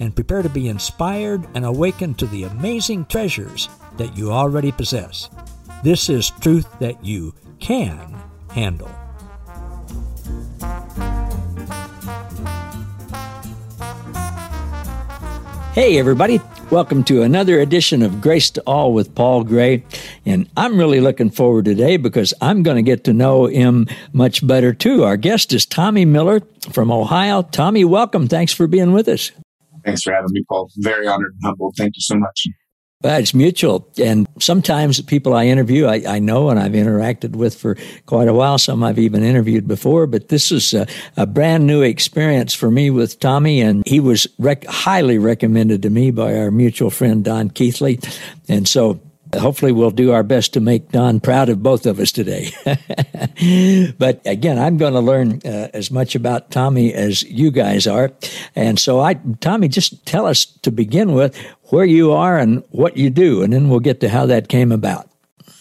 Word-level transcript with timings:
and 0.00 0.14
prepare 0.14 0.42
to 0.42 0.48
be 0.48 0.68
inspired 0.68 1.46
and 1.54 1.64
awakened 1.64 2.18
to 2.18 2.26
the 2.26 2.44
amazing 2.44 3.04
treasures 3.06 3.68
that 3.96 4.16
you 4.16 4.30
already 4.30 4.72
possess. 4.72 5.30
This 5.82 6.08
is 6.08 6.30
truth 6.40 6.66
that 6.78 7.04
you 7.04 7.34
can 7.60 8.14
handle. 8.50 8.90
Hey, 15.72 15.98
everybody. 15.98 16.40
Welcome 16.70 17.04
to 17.04 17.22
another 17.22 17.60
edition 17.60 18.02
of 18.02 18.20
Grace 18.20 18.50
to 18.50 18.62
All 18.62 18.92
with 18.92 19.14
Paul 19.14 19.44
Gray. 19.44 19.84
And 20.24 20.48
I'm 20.56 20.78
really 20.78 21.00
looking 21.00 21.30
forward 21.30 21.66
today 21.66 21.96
because 21.96 22.34
I'm 22.40 22.64
going 22.64 22.76
to 22.76 22.82
get 22.82 23.04
to 23.04 23.12
know 23.12 23.46
him 23.46 23.86
much 24.12 24.44
better 24.44 24.72
too. 24.72 25.04
Our 25.04 25.16
guest 25.16 25.52
is 25.52 25.64
Tommy 25.64 26.04
Miller 26.04 26.40
from 26.72 26.90
Ohio. 26.90 27.42
Tommy, 27.42 27.84
welcome. 27.84 28.26
Thanks 28.26 28.52
for 28.52 28.66
being 28.66 28.92
with 28.92 29.06
us. 29.06 29.30
Thanks 29.86 30.02
for 30.02 30.12
having 30.12 30.30
me, 30.32 30.42
Paul. 30.48 30.68
Very 30.78 31.06
honored 31.06 31.32
and 31.34 31.42
humbled. 31.44 31.76
Thank 31.78 31.96
you 31.96 32.02
so 32.02 32.16
much. 32.16 32.48
Well, 33.02 33.20
it's 33.20 33.34
mutual. 33.34 33.88
And 34.02 34.26
sometimes 34.40 35.00
people 35.02 35.34
I 35.34 35.44
interview, 35.44 35.86
I, 35.86 36.02
I, 36.08 36.18
know 36.18 36.48
and 36.48 36.58
I've 36.58 36.72
interacted 36.72 37.36
with 37.36 37.54
for 37.54 37.76
quite 38.06 38.26
a 38.26 38.32
while. 38.32 38.58
Some 38.58 38.82
I've 38.82 38.98
even 38.98 39.22
interviewed 39.22 39.68
before, 39.68 40.06
but 40.06 40.28
this 40.28 40.50
is 40.50 40.72
a, 40.72 40.86
a 41.16 41.26
brand 41.26 41.66
new 41.66 41.82
experience 41.82 42.54
for 42.54 42.70
me 42.70 42.90
with 42.90 43.20
Tommy. 43.20 43.60
And 43.60 43.86
he 43.86 44.00
was 44.00 44.26
rec- 44.38 44.64
highly 44.64 45.18
recommended 45.18 45.82
to 45.82 45.90
me 45.90 46.10
by 46.10 46.36
our 46.36 46.50
mutual 46.50 46.90
friend, 46.90 47.22
Don 47.22 47.50
Keathley. 47.50 48.02
And 48.48 48.66
so 48.66 48.98
hopefully 49.38 49.72
we'll 49.72 49.90
do 49.90 50.12
our 50.12 50.22
best 50.22 50.52
to 50.54 50.60
make 50.60 50.90
Don 50.90 51.20
proud 51.20 51.48
of 51.48 51.62
both 51.62 51.86
of 51.86 52.00
us 52.00 52.12
today. 52.12 52.50
but 53.98 54.20
again, 54.24 54.58
I'm 54.58 54.76
going 54.76 54.92
to 54.92 55.00
learn 55.00 55.40
uh, 55.44 55.68
as 55.72 55.90
much 55.90 56.14
about 56.14 56.50
Tommy 56.50 56.92
as 56.92 57.22
you 57.22 57.50
guys 57.50 57.86
are. 57.86 58.12
And 58.54 58.78
so 58.78 59.00
I, 59.00 59.14
Tommy, 59.40 59.68
just 59.68 60.04
tell 60.06 60.26
us 60.26 60.44
to 60.44 60.70
begin 60.70 61.12
with 61.12 61.36
where 61.70 61.84
you 61.84 62.12
are 62.12 62.38
and 62.38 62.62
what 62.70 62.96
you 62.96 63.10
do, 63.10 63.42
and 63.42 63.52
then 63.52 63.68
we'll 63.68 63.80
get 63.80 64.00
to 64.00 64.08
how 64.08 64.26
that 64.26 64.48
came 64.48 64.72
about. 64.72 65.08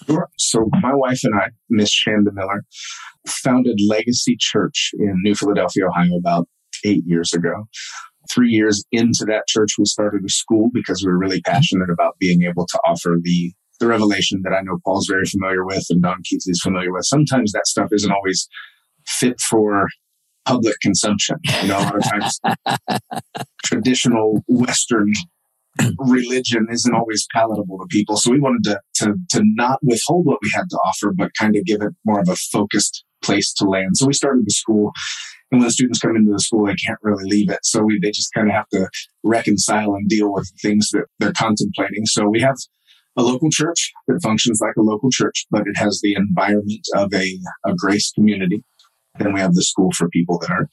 Sure. 0.05 0.29
So 0.37 0.69
my 0.81 0.93
wife 0.93 1.21
and 1.23 1.35
I, 1.35 1.47
Miss 1.69 1.89
Shanda 1.89 2.31
Miller, 2.31 2.63
founded 3.27 3.79
Legacy 3.87 4.37
Church 4.39 4.91
in 4.93 5.15
New 5.23 5.33
Philadelphia, 5.33 5.87
Ohio 5.87 6.17
about 6.17 6.47
eight 6.83 7.03
years 7.05 7.33
ago 7.33 7.67
three 8.33 8.49
years 8.49 8.83
into 8.91 9.25
that 9.25 9.47
church, 9.47 9.75
we 9.77 9.85
started 9.85 10.23
a 10.25 10.29
school 10.29 10.69
because 10.73 11.03
we 11.03 11.11
were 11.11 11.17
really 11.17 11.41
passionate 11.41 11.89
about 11.89 12.17
being 12.19 12.43
able 12.43 12.65
to 12.67 12.79
offer 12.85 13.17
the 13.21 13.53
the 13.79 13.87
revelation 13.87 14.41
that 14.43 14.53
I 14.53 14.61
know 14.61 14.79
Paul's 14.85 15.07
very 15.09 15.25
familiar 15.25 15.65
with 15.65 15.85
and 15.89 16.01
Don 16.01 16.21
Keith 16.23 16.43
is 16.45 16.61
familiar 16.61 16.91
with. 16.91 17.05
Sometimes 17.05 17.51
that 17.51 17.67
stuff 17.67 17.89
isn't 17.91 18.11
always 18.11 18.47
fit 19.05 19.39
for 19.39 19.87
public 20.45 20.75
consumption. 20.81 21.37
You 21.61 21.69
know, 21.69 21.79
a 21.79 21.81
lot 21.81 21.95
of 21.95 22.03
times 22.03 22.39
traditional 23.65 24.43
Western 24.47 25.11
religion 25.97 26.67
isn't 26.71 26.93
always 26.93 27.27
palatable 27.33 27.79
to 27.79 27.85
people. 27.89 28.17
So 28.17 28.31
we 28.31 28.39
wanted 28.39 28.63
to, 28.63 28.79
to, 29.03 29.13
to 29.31 29.41
not 29.43 29.79
withhold 29.83 30.25
what 30.25 30.39
we 30.41 30.51
had 30.53 30.69
to 30.69 30.77
offer, 30.85 31.11
but 31.13 31.31
kind 31.37 31.55
of 31.55 31.65
give 31.65 31.81
it 31.81 31.91
more 32.05 32.21
of 32.21 32.29
a 32.29 32.35
focused 32.35 33.03
place 33.21 33.53
to 33.55 33.65
land. 33.65 33.97
So 33.97 34.05
we 34.07 34.13
started 34.13 34.45
the 34.45 34.53
school 34.53 34.93
and 35.51 35.61
when 35.61 35.67
the 35.67 35.71
students 35.71 35.99
come 35.99 36.15
into 36.15 36.31
the 36.31 36.39
school, 36.39 36.65
they 36.65 36.75
can't 36.75 36.99
really 37.01 37.29
leave 37.29 37.49
it. 37.49 37.59
So 37.63 37.83
we, 37.83 37.99
they 38.01 38.11
just 38.11 38.33
kind 38.33 38.47
of 38.47 38.53
have 38.55 38.69
to 38.69 38.89
reconcile 39.23 39.93
and 39.93 40.09
deal 40.09 40.33
with 40.33 40.51
things 40.61 40.89
that 40.91 41.05
they're 41.19 41.33
contemplating. 41.33 42.05
So 42.05 42.27
we 42.27 42.41
have 42.41 42.55
a 43.17 43.23
local 43.23 43.49
church 43.49 43.91
that 44.07 44.21
functions 44.21 44.59
like 44.61 44.75
a 44.77 44.81
local 44.81 45.09
church, 45.11 45.45
but 45.51 45.61
it 45.67 45.77
has 45.77 45.99
the 46.01 46.15
environment 46.15 46.85
of 46.95 47.13
a, 47.13 47.39
a 47.65 47.73
grace 47.75 48.11
community. 48.11 48.63
Then 49.17 49.33
we 49.33 49.39
have 49.39 49.53
the 49.53 49.63
school 49.63 49.91
for 49.95 50.09
people 50.09 50.37
that 50.39 50.51
are 50.51 50.67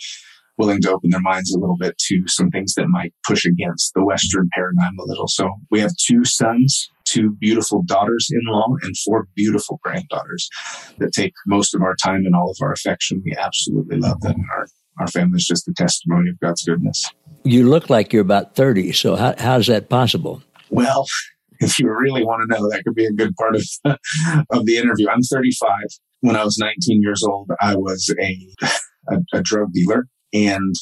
willing 0.58 0.80
to 0.82 0.90
open 0.90 1.10
their 1.10 1.20
minds 1.20 1.54
a 1.54 1.58
little 1.58 1.76
bit 1.76 1.96
to 1.98 2.22
some 2.26 2.50
things 2.50 2.74
that 2.74 2.86
might 2.88 3.14
push 3.26 3.44
against 3.44 3.94
the 3.94 4.04
Western 4.04 4.48
paradigm 4.52 4.96
a 5.00 5.04
little. 5.04 5.26
So 5.28 5.50
we 5.70 5.80
have 5.80 5.92
two 5.96 6.24
sons, 6.24 6.90
two 7.04 7.30
beautiful 7.40 7.82
daughters 7.82 8.28
in 8.30 8.40
law, 8.44 8.68
and 8.82 8.96
four 8.98 9.28
beautiful 9.34 9.80
granddaughters 9.82 10.48
that 10.98 11.12
take 11.12 11.32
most 11.46 11.74
of 11.74 11.82
our 11.82 11.96
time 11.96 12.26
and 12.26 12.34
all 12.34 12.50
of 12.50 12.56
our 12.60 12.72
affection. 12.72 13.22
We 13.24 13.34
absolutely 13.36 13.98
love 13.98 14.20
them. 14.20 14.44
Our, 14.56 14.66
our 15.00 15.06
family 15.06 15.36
is 15.36 15.46
just 15.46 15.68
a 15.68 15.72
testimony 15.74 16.30
of 16.30 16.40
God's 16.40 16.64
goodness. 16.64 17.10
You 17.44 17.68
look 17.68 17.90
like 17.90 18.12
you're 18.12 18.22
about 18.22 18.54
30. 18.54 18.92
So 18.92 19.16
how, 19.16 19.34
how 19.38 19.56
is 19.56 19.66
that 19.66 19.88
possible? 19.88 20.42
Well, 20.70 21.06
if 21.66 21.78
you 21.78 21.88
really 21.90 22.24
want 22.24 22.42
to 22.42 22.54
know, 22.54 22.68
that 22.68 22.82
could 22.84 22.94
be 22.94 23.06
a 23.06 23.12
good 23.12 23.34
part 23.36 23.56
of, 23.56 23.64
of 24.50 24.66
the 24.66 24.76
interview. 24.76 25.08
I'm 25.08 25.22
35. 25.22 25.70
When 26.20 26.36
I 26.36 26.44
was 26.44 26.58
19 26.58 27.02
years 27.02 27.22
old, 27.22 27.50
I 27.60 27.76
was 27.76 28.12
a, 28.20 28.48
a, 29.10 29.18
a 29.34 29.42
drug 29.42 29.72
dealer 29.72 30.06
and 30.32 30.74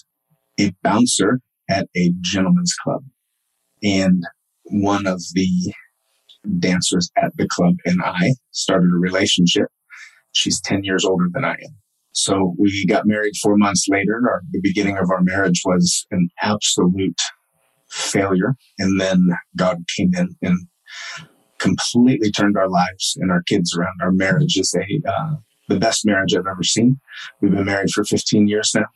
a 0.58 0.72
bouncer 0.82 1.40
at 1.68 1.88
a 1.96 2.12
gentleman's 2.20 2.74
club. 2.82 3.02
And 3.82 4.22
one 4.64 5.06
of 5.06 5.20
the 5.32 5.72
dancers 6.58 7.10
at 7.22 7.32
the 7.36 7.48
club 7.50 7.74
and 7.84 8.00
I 8.02 8.34
started 8.52 8.90
a 8.92 8.98
relationship. 8.98 9.66
She's 10.32 10.60
10 10.60 10.84
years 10.84 11.04
older 11.04 11.26
than 11.32 11.44
I 11.44 11.52
am. 11.52 11.76
So 12.12 12.54
we 12.58 12.86
got 12.86 13.06
married 13.06 13.34
four 13.42 13.56
months 13.56 13.86
later. 13.88 14.20
Our, 14.28 14.42
the 14.50 14.60
beginning 14.60 14.96
of 14.96 15.10
our 15.10 15.20
marriage 15.20 15.62
was 15.64 16.06
an 16.10 16.28
absolute 16.42 17.20
failure. 17.88 18.54
And 18.78 19.00
then 19.00 19.28
God 19.56 19.78
came 19.96 20.12
in 20.14 20.36
and 20.42 20.66
completely 21.60 22.30
turned 22.30 22.56
our 22.56 22.68
lives 22.68 23.16
and 23.20 23.30
our 23.30 23.42
kids 23.42 23.76
around. 23.76 24.00
Our 24.00 24.12
marriage 24.12 24.56
is 24.56 24.74
a, 24.74 25.08
uh, 25.08 25.36
the 25.68 25.78
best 25.78 26.04
marriage 26.04 26.34
I've 26.34 26.46
ever 26.50 26.62
seen. 26.62 26.98
We've 27.40 27.52
been 27.52 27.66
married 27.66 27.90
for 27.90 28.04
15 28.04 28.48
years 28.48 28.72
now. 28.74 28.86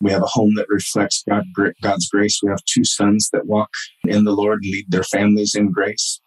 We 0.00 0.10
have 0.12 0.22
a 0.22 0.26
home 0.26 0.54
that 0.56 0.66
reflects 0.68 1.22
God, 1.28 1.44
God's 1.82 2.08
grace. 2.08 2.40
We 2.42 2.48
have 2.48 2.64
two 2.64 2.84
sons 2.84 3.28
that 3.32 3.46
walk 3.46 3.68
in 4.04 4.24
the 4.24 4.32
Lord 4.32 4.60
and 4.62 4.72
lead 4.72 4.86
their 4.88 5.02
families 5.02 5.54
in 5.54 5.70
grace. 5.70 6.20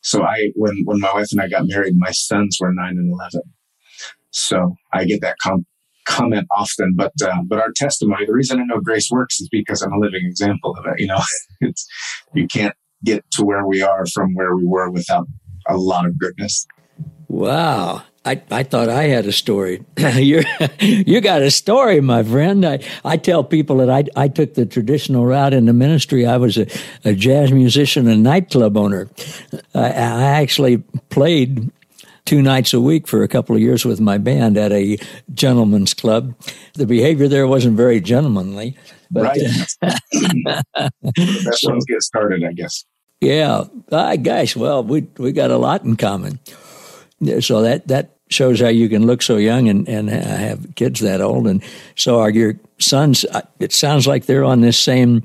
So 0.00 0.24
I, 0.24 0.50
when, 0.56 0.82
when 0.84 1.00
my 1.00 1.12
wife 1.14 1.28
and 1.30 1.40
I 1.40 1.48
got 1.48 1.68
married, 1.68 1.94
my 1.96 2.10
sons 2.10 2.58
were 2.60 2.72
nine 2.72 2.96
and 2.98 3.12
11. 3.12 3.42
So 4.32 4.74
I 4.92 5.04
get 5.04 5.20
that 5.20 5.36
com- 5.42 5.66
comment 6.06 6.46
often, 6.50 6.94
but, 6.96 7.12
uh, 7.22 7.42
but 7.46 7.60
our 7.60 7.72
testimony, 7.74 8.26
the 8.26 8.32
reason 8.32 8.60
I 8.60 8.64
know 8.64 8.80
grace 8.80 9.08
works 9.10 9.40
is 9.40 9.48
because 9.48 9.82
I'm 9.82 9.92
a 9.92 9.98
living 9.98 10.24
example 10.24 10.76
of 10.76 10.84
it. 10.86 11.00
You 11.00 11.06
know, 11.06 11.20
it's, 11.60 11.86
you 12.34 12.48
can't 12.48 12.74
get 13.04 13.24
to 13.32 13.44
where 13.44 13.66
we 13.66 13.82
are 13.82 14.06
from 14.06 14.34
where 14.34 14.56
we 14.56 14.64
were 14.64 14.90
without 14.90 15.26
a 15.68 15.76
lot 15.76 16.06
of 16.06 16.18
goodness. 16.18 16.66
Wow. 17.28 18.02
I, 18.24 18.42
I 18.50 18.64
thought 18.64 18.88
I 18.88 19.04
had 19.04 19.26
a 19.26 19.32
story. 19.32 19.84
you 20.16 20.42
you 20.80 21.20
got 21.20 21.42
a 21.42 21.50
story, 21.50 22.00
my 22.00 22.24
friend. 22.24 22.66
I, 22.66 22.80
I 23.04 23.16
tell 23.16 23.44
people 23.44 23.76
that 23.76 23.88
I, 23.88 24.04
I 24.16 24.26
took 24.26 24.54
the 24.54 24.66
traditional 24.66 25.24
route 25.24 25.54
in 25.54 25.66
the 25.66 25.72
ministry. 25.72 26.26
I 26.26 26.36
was 26.36 26.58
a, 26.58 26.66
a 27.04 27.14
jazz 27.14 27.52
musician 27.52 28.08
and 28.08 28.24
nightclub 28.24 28.76
owner. 28.76 29.08
I, 29.74 29.86
I 29.86 30.22
actually 30.40 30.78
played 31.08 31.70
two 32.24 32.42
nights 32.42 32.74
a 32.74 32.80
week 32.80 33.06
for 33.06 33.22
a 33.22 33.28
couple 33.28 33.54
of 33.54 33.62
years 33.62 33.84
with 33.84 34.00
my 34.00 34.18
band 34.18 34.56
at 34.56 34.72
a 34.72 34.98
gentleman's 35.32 35.94
club. 35.94 36.34
The 36.74 36.86
behavior 36.86 37.28
there 37.28 37.46
wasn't 37.46 37.76
very 37.76 38.00
gentlemanly. 38.00 38.76
But, 39.10 39.22
right. 39.22 39.40
Best 39.82 41.60
so, 41.60 41.70
ones 41.70 41.84
get 41.86 42.02
started, 42.02 42.44
I 42.44 42.52
guess. 42.52 42.84
Yeah. 43.20 43.64
I 43.92 44.16
gosh, 44.16 44.56
well, 44.56 44.82
we 44.82 45.08
we 45.16 45.32
got 45.32 45.50
a 45.50 45.56
lot 45.56 45.84
in 45.84 45.96
common. 45.96 46.38
So 47.40 47.62
that 47.62 47.88
that 47.88 48.16
shows 48.28 48.60
how 48.60 48.68
you 48.68 48.88
can 48.88 49.06
look 49.06 49.22
so 49.22 49.36
young 49.36 49.68
and, 49.68 49.88
and 49.88 50.10
have 50.10 50.74
kids 50.74 51.00
that 51.00 51.20
old. 51.20 51.46
And 51.46 51.62
so 51.94 52.20
are 52.20 52.30
your 52.30 52.58
sons, 52.78 53.24
it 53.60 53.72
sounds 53.72 54.06
like 54.06 54.26
they're 54.26 54.44
on 54.44 54.60
this 54.60 54.78
same 54.78 55.22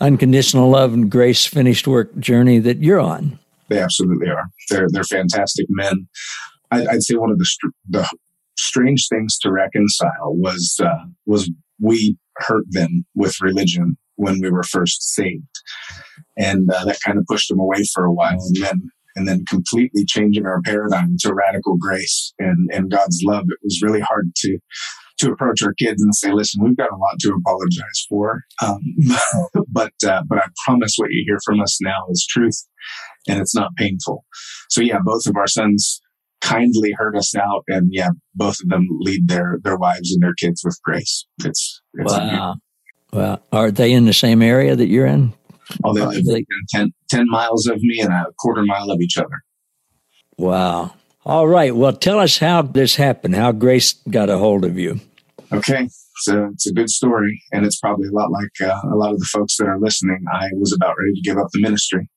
unconditional 0.00 0.68
love 0.70 0.92
and 0.92 1.10
grace 1.10 1.46
finished 1.46 1.88
work 1.88 2.16
journey 2.18 2.58
that 2.58 2.78
you're 2.78 3.00
on. 3.00 3.38
They 3.68 3.78
absolutely 3.78 4.28
are. 4.28 4.48
They're, 4.70 4.88
they're 4.90 5.04
fantastic 5.04 5.66
men. 5.70 6.08
I, 6.70 6.82
would 6.82 7.02
say 7.02 7.14
one 7.14 7.30
of 7.30 7.38
the, 7.38 7.46
str- 7.46 7.66
the 7.88 8.08
strange 8.56 9.08
things 9.08 9.38
to 9.38 9.50
reconcile 9.50 10.34
was, 10.34 10.78
uh, 10.82 11.04
was 11.24 11.50
we 11.80 12.16
hurt 12.36 12.64
them 12.70 13.04
with 13.14 13.40
religion 13.40 13.96
when 14.16 14.40
we 14.40 14.50
were 14.50 14.62
first 14.62 15.14
saved. 15.14 15.44
And 16.36 16.70
uh, 16.70 16.84
that 16.84 16.98
kind 17.04 17.18
of 17.18 17.26
pushed 17.26 17.48
them 17.48 17.60
away 17.60 17.84
for 17.94 18.04
a 18.04 18.12
while. 18.12 18.38
And 18.40 18.56
then 18.56 18.90
and 19.16 19.26
then 19.26 19.44
completely 19.48 20.04
changing 20.06 20.46
our 20.46 20.60
paradigm 20.62 21.16
to 21.20 21.34
radical 21.34 21.76
grace 21.76 22.32
and, 22.38 22.70
and 22.72 22.88
God's 22.88 23.20
love. 23.24 23.46
It 23.48 23.58
was 23.64 23.82
really 23.82 24.00
hard 24.00 24.30
to 24.36 24.58
to 25.18 25.32
approach 25.32 25.62
our 25.62 25.74
kids 25.74 26.00
and 26.00 26.14
say, 26.14 26.30
listen, 26.30 26.62
we've 26.62 26.76
got 26.76 26.92
a 26.92 26.96
lot 26.96 27.18
to 27.18 27.34
apologize 27.34 28.06
for. 28.08 28.44
Um, 28.64 28.78
but, 29.68 29.92
uh, 30.06 30.22
but 30.28 30.38
I 30.38 30.46
promise 30.64 30.94
what 30.96 31.10
you 31.10 31.24
hear 31.26 31.38
from 31.44 31.60
us 31.60 31.78
now 31.82 32.06
is 32.10 32.24
truth 32.30 32.64
and 33.26 33.40
it's 33.40 33.54
not 33.54 33.74
painful. 33.76 34.24
So 34.70 34.80
yeah, 34.80 34.98
both 35.04 35.26
of 35.26 35.36
our 35.36 35.48
sons 35.48 36.00
kindly 36.40 36.92
heard 36.96 37.16
us 37.16 37.34
out 37.34 37.64
and 37.68 37.88
yeah, 37.92 38.10
both 38.34 38.56
of 38.62 38.68
them 38.68 38.86
lead 39.00 39.28
their, 39.28 39.58
their 39.62 39.76
wives 39.76 40.12
and 40.12 40.22
their 40.22 40.34
kids 40.34 40.62
with 40.64 40.78
grace. 40.82 41.26
It's, 41.44 41.80
it's 41.94 42.12
wow. 42.12 42.56
Well, 43.12 43.42
are 43.52 43.70
they 43.70 43.92
in 43.92 44.04
the 44.04 44.12
same 44.12 44.42
area 44.42 44.76
that 44.76 44.86
you're 44.86 45.06
in? 45.06 45.32
Oh, 45.84 45.94
they 45.94 46.04
live 46.04 46.24
they, 46.24 46.44
10, 46.70 46.92
10 47.10 47.26
miles 47.28 47.66
of 47.66 47.80
me 47.82 48.00
and 48.00 48.12
a 48.12 48.26
quarter 48.38 48.62
mile 48.64 48.90
of 48.90 49.00
each 49.00 49.18
other. 49.18 49.42
Wow. 50.36 50.94
All 51.24 51.46
right. 51.46 51.74
Well, 51.74 51.92
tell 51.92 52.18
us 52.20 52.38
how 52.38 52.62
this 52.62 52.96
happened, 52.96 53.34
how 53.34 53.52
Grace 53.52 53.94
got 54.08 54.30
a 54.30 54.38
hold 54.38 54.64
of 54.64 54.78
you. 54.78 55.00
Okay. 55.52 55.88
So 56.20 56.46
it's 56.52 56.66
a 56.66 56.72
good 56.72 56.90
story. 56.90 57.42
And 57.52 57.66
it's 57.66 57.78
probably 57.78 58.08
a 58.08 58.12
lot 58.12 58.30
like 58.30 58.50
uh, 58.62 58.80
a 58.92 58.96
lot 58.96 59.12
of 59.12 59.20
the 59.20 59.26
folks 59.26 59.56
that 59.58 59.66
are 59.66 59.78
listening. 59.78 60.24
I 60.32 60.48
was 60.54 60.72
about 60.72 60.96
ready 60.98 61.14
to 61.14 61.20
give 61.20 61.38
up 61.38 61.48
the 61.52 61.60
ministry. 61.60 62.08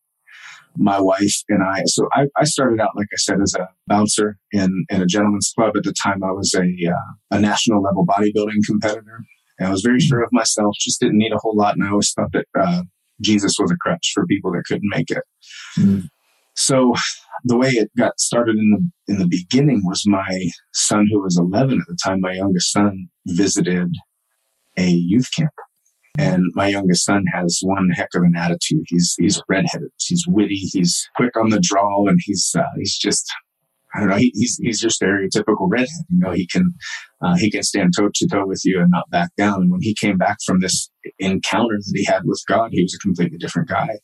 My 0.78 1.02
wife 1.02 1.36
and 1.50 1.64
I, 1.64 1.84
so 1.86 2.08
I, 2.14 2.28
I 2.38 2.46
started 2.46 2.80
out, 2.80 2.92
like 2.96 3.08
I 3.12 3.18
said, 3.18 3.42
as 3.42 3.54
a 3.56 3.68
bouncer 3.88 4.38
in, 4.52 4.86
in 4.90 5.02
a 5.02 5.06
gentleman's 5.06 5.52
club. 5.56 5.76
At 5.76 5.84
the 5.84 5.94
time, 5.94 6.24
I 6.24 6.32
was 6.32 6.54
a, 6.54 6.62
uh, 6.62 7.38
a 7.38 7.40
national 7.40 7.82
level 7.82 8.06
bodybuilding 8.06 8.66
competitor. 8.66 9.24
And 9.60 9.68
I 9.68 9.72
was 9.72 9.82
very 9.82 10.00
sure 10.00 10.22
of 10.24 10.30
myself, 10.32 10.76
just 10.80 11.00
didn't 11.00 11.18
need 11.18 11.34
a 11.34 11.38
whole 11.38 11.56
lot. 11.56 11.76
And 11.76 11.84
I 11.84 11.90
always 11.90 12.12
thought 12.14 12.32
that 12.34 12.46
uh, 12.60 12.84
Jesus 13.22 13.56
was 13.60 13.72
a 13.72 13.76
crutch 13.76 14.12
for 14.14 14.26
people 14.26 14.52
that 14.54 14.64
couldn't 14.66 14.90
make 14.90 15.12
it. 15.12 15.24
Mm. 15.78 16.08
So 16.56 16.94
the 17.44 17.58
way 17.58 17.70
it 17.70 17.90
got 17.98 18.20
started 18.20 18.58
in 18.58 18.70
the 18.72 19.14
in 19.14 19.20
the 19.20 19.28
beginning 19.28 19.82
was 19.84 20.04
my 20.06 20.50
son, 20.74 21.08
who 21.12 21.22
was 21.22 21.38
11 21.38 21.80
at 21.80 21.88
the 21.88 21.98
time, 22.04 22.22
my 22.22 22.34
youngest 22.34 22.72
son, 22.72 23.08
visited 23.28 23.94
a 24.78 24.90
youth 24.90 25.30
camp. 25.36 25.52
And 26.18 26.46
my 26.56 26.68
youngest 26.68 27.06
son 27.06 27.24
has 27.34 27.60
one 27.64 27.90
heck 27.90 28.10
of 28.16 28.24
an 28.24 28.36
attitude. 28.36 28.84
He's 28.88 29.16
he's 29.20 29.42
redheaded. 29.48 29.92
He's 30.00 30.26
witty. 30.28 30.56
He's 30.56 31.10
quick 31.16 31.38
on 31.38 31.50
the 31.50 31.60
draw, 31.60 32.06
and 32.08 32.20
he's 32.24 32.54
uh, 32.58 32.64
he's 32.78 32.98
just 32.98 33.32
I 33.96 34.00
don't 34.00 34.10
know. 34.10 34.18
He, 34.18 34.32
he's 34.36 34.58
he's 34.62 34.82
your 34.82 34.90
stereotypical 34.90 35.68
redhead. 35.70 36.06
You 36.10 36.20
know, 36.20 36.32
he 36.32 36.48
can 36.48 36.74
uh, 37.22 37.38
he 37.38 37.50
can 37.50 37.64
stand 37.64 37.94
toe 37.98 38.10
to 38.14 38.28
toe 38.28 38.46
with 38.46 38.62
you 38.66 38.82
and 38.82 38.92
not 38.92 39.10
back 39.10 39.30
down. 39.38 39.62
And 39.62 39.72
when 39.72 39.82
he 39.82 39.96
came 39.96 40.18
back 40.18 40.38
from 40.46 40.60
this 40.60 40.92
encounter 41.20 41.78
that 41.78 41.94
he 41.96 42.04
had 42.04 42.24
with 42.26 42.44
God, 42.48 42.72
he 42.72 42.84
was 42.84 42.94
a 42.94 43.00
completely 43.00 43.38
different 43.38 43.70
guy 43.70 44.00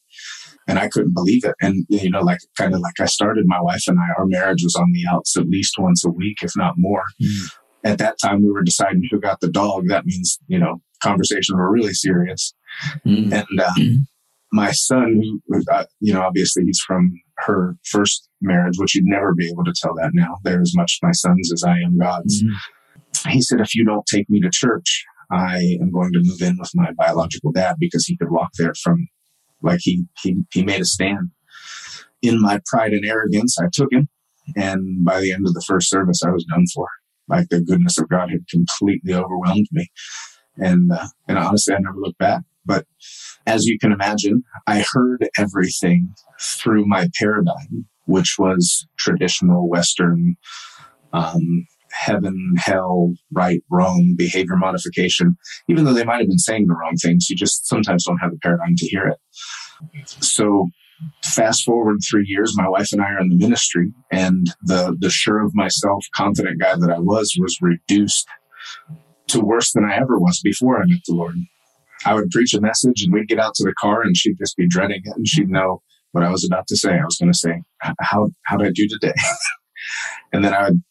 and 0.68 0.77
I 0.77 0.89
couldn't 0.89 1.13
believe 1.13 1.45
it. 1.45 1.56
And, 1.62 1.86
you 1.89 2.10
know, 2.10 2.21
like 2.21 2.39
kind 2.57 2.74
of 2.74 2.81
like 2.81 3.00
I 3.00 3.06
started 3.06 3.45
my 3.48 3.62
wife 3.62 3.83
and 3.88 3.98
I, 4.00 4.19
our 4.19 4.25
marriage 4.25 4.63
was 4.63 4.75
on 4.75 4.92
the 4.92 5.06
outs 5.10 5.38
at 5.38 5.48
least 5.48 5.75
once 5.80 6.03
a 6.03 6.10
week, 6.10 6.39
if 6.42 6.51
not 6.56 6.75
more. 6.77 7.06
Mm. 7.21 7.51
At 7.83 7.98
that 8.00 8.18
time, 8.21 8.44
we 8.44 8.51
were 8.51 8.63
deciding 8.63 9.03
who 9.10 9.19
got 9.19 9.39
the 9.39 9.50
dog. 9.50 9.88
That 9.88 10.06
means, 10.06 10.38
you 10.48 10.60
know, 10.60 10.81
conversations 11.01 11.55
were 11.55 11.71
really 11.71 11.94
serious. 11.94 12.53
Mm. 13.05 13.31
And, 13.33 13.59
uh, 13.59 13.73
mm. 13.77 14.07
my 14.51 14.71
son, 14.71 15.21
who, 15.47 15.63
uh, 15.71 15.85
you 15.99 16.13
know, 16.13 16.21
obviously 16.21 16.63
he's 16.63 16.79
from 16.79 17.13
her 17.39 17.75
first 17.85 18.29
marriage, 18.41 18.75
which 18.77 18.95
you'd 18.95 19.05
never 19.05 19.33
be 19.33 19.49
able 19.49 19.63
to 19.63 19.73
tell 19.81 19.94
that 19.95 20.11
now. 20.13 20.38
They're 20.44 20.61
as 20.61 20.73
much 20.75 20.99
my 21.01 21.11
sons 21.11 21.51
as 21.51 21.63
I 21.63 21.77
am 21.79 21.97
God's. 21.97 22.44
Mm. 22.44 23.31
He 23.31 23.41
said, 23.41 23.61
if 23.61 23.75
you 23.75 23.83
don't 23.83 24.05
take 24.05 24.29
me 24.29 24.39
to 24.41 24.49
church, 24.51 25.05
I 25.31 25.77
am 25.81 25.91
going 25.91 26.13
to 26.13 26.21
move 26.23 26.41
in 26.41 26.57
with 26.57 26.71
my 26.73 26.91
biological 26.97 27.51
dad 27.51 27.75
because 27.79 28.05
he 28.05 28.17
could 28.17 28.31
walk 28.31 28.51
there 28.57 28.73
from 28.81 29.07
like 29.61 29.79
he, 29.81 30.05
he, 30.21 30.38
he 30.51 30.63
made 30.63 30.81
a 30.81 30.85
stand. 30.85 31.31
In 32.21 32.41
my 32.41 32.59
pride 32.65 32.93
and 32.93 33.05
arrogance, 33.05 33.57
I 33.59 33.65
took 33.71 33.91
him. 33.91 34.07
And 34.55 35.03
by 35.03 35.19
the 35.19 35.33
end 35.33 35.45
of 35.45 35.53
the 35.53 35.63
first 35.67 35.89
service, 35.89 36.21
I 36.23 36.31
was 36.31 36.45
done 36.45 36.65
for. 36.73 36.88
Like 37.27 37.50
the 37.50 37.59
goodness 37.61 37.97
of 37.97 38.07
God 38.07 38.29
had 38.31 38.47
completely 38.50 39.13
overwhelmed 39.13 39.67
me. 39.71 39.88
And, 40.57 40.92
uh, 40.92 41.07
and 41.27 41.38
honestly, 41.38 41.74
I 41.74 41.80
never 41.80 41.98
looked 41.98 42.18
back. 42.18 42.44
But 42.65 42.86
as 43.45 43.65
you 43.65 43.80
can 43.80 43.92
imagine, 43.92 44.44
I 44.68 44.83
heard 44.94 45.27
everything 45.38 46.13
through 46.42 46.86
my 46.86 47.07
paradigm, 47.18 47.86
which 48.06 48.36
was 48.38 48.86
traditional 49.00 49.69
Western, 49.69 50.36
um, 51.13 51.65
heaven, 51.92 52.56
hell, 52.57 53.13
right, 53.31 53.62
wrong, 53.71 54.15
behavior 54.18 54.57
modification, 54.57 55.38
even 55.69 55.86
though 55.86 55.94
they 55.94 56.04
might 56.04 56.19
have 56.19 56.27
been 56.27 56.38
saying 56.38 56.68
the 56.68 56.75
wrong 56.75 56.95
things, 57.01 57.30
you 57.30 57.36
just 57.36 57.68
sometimes 57.68 58.03
don't 58.03 58.19
have 58.19 58.31
the 58.31 58.39
paradigm 58.39 58.75
to 58.75 58.88
hear 58.88 59.07
it. 59.07 59.18
So 60.06 60.68
fast 61.24 61.63
forward 61.63 61.98
three 62.10 62.25
years, 62.27 62.57
my 62.57 62.68
wife 62.68 62.92
and 62.92 63.01
I 63.01 63.12
are 63.12 63.19
in 63.19 63.30
the 63.30 63.38
ministry, 63.38 63.94
and 64.12 64.48
the 64.63 64.95
the 65.00 65.10
sure 65.10 65.39
of 65.39 65.56
myself, 65.56 66.06
confident 66.15 66.60
guy 66.60 66.75
that 66.75 66.89
I 66.89 67.00
was 67.00 67.36
was 67.39 67.57
reduced 67.62 68.27
to 69.29 69.41
worse 69.41 69.71
than 69.74 69.85
I 69.85 69.95
ever 69.95 70.19
was 70.19 70.39
before 70.41 70.81
I 70.81 70.85
met 70.85 71.00
the 71.06 71.13
Lord. 71.13 71.35
I 72.06 72.13
would 72.13 72.29
preach 72.29 72.53
a 72.53 72.62
message, 72.62 73.03
and 73.03 73.13
we'd 73.13 73.27
get 73.27 73.39
out 73.39 73.56
to 73.56 73.63
the 73.63 73.74
car, 73.74 74.01
and 74.01 74.15
she'd 74.15 74.38
just 74.38 74.56
be 74.56 74.68
dreading 74.68 75.01
it, 75.03 75.15
and 75.15 75.27
she'd 75.27 75.50
know 75.50 75.81
what 76.12 76.24
I 76.24 76.29
was 76.29 76.45
about 76.45 76.68
to 76.68 76.77
say. 76.77 76.94
I 76.94 77.06
was 77.06 77.18
going 77.18 77.31
to 77.31 77.38
say, 77.38 77.62
"How 77.81 78.29
how 78.44 78.57
did 78.57 78.68
I 78.68 78.71
do 78.71 78.88
today?" 78.88 79.15
and 80.33 80.44
then 80.44 80.53
I 80.53 80.69
would 80.69 80.83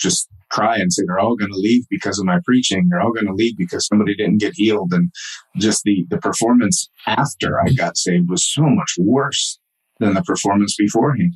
just 0.00 0.28
cry 0.50 0.76
and 0.76 0.92
say 0.92 1.02
they're 1.06 1.18
all 1.18 1.36
going 1.36 1.50
to 1.50 1.58
leave 1.58 1.84
because 1.90 2.18
of 2.18 2.26
my 2.26 2.38
preaching. 2.44 2.88
They're 2.88 3.00
all 3.00 3.12
going 3.12 3.26
to 3.26 3.34
leave 3.34 3.56
because 3.56 3.86
somebody 3.86 4.14
didn't 4.14 4.38
get 4.38 4.54
healed. 4.54 4.92
And 4.92 5.10
just 5.56 5.82
the, 5.82 6.06
the 6.08 6.18
performance 6.18 6.88
after 7.06 7.60
I 7.60 7.70
got 7.70 7.96
saved 7.96 8.30
was 8.30 8.46
so 8.46 8.62
much 8.62 8.94
worse 8.98 9.58
than 9.98 10.14
the 10.14 10.22
performance 10.22 10.76
beforehand. 10.76 11.34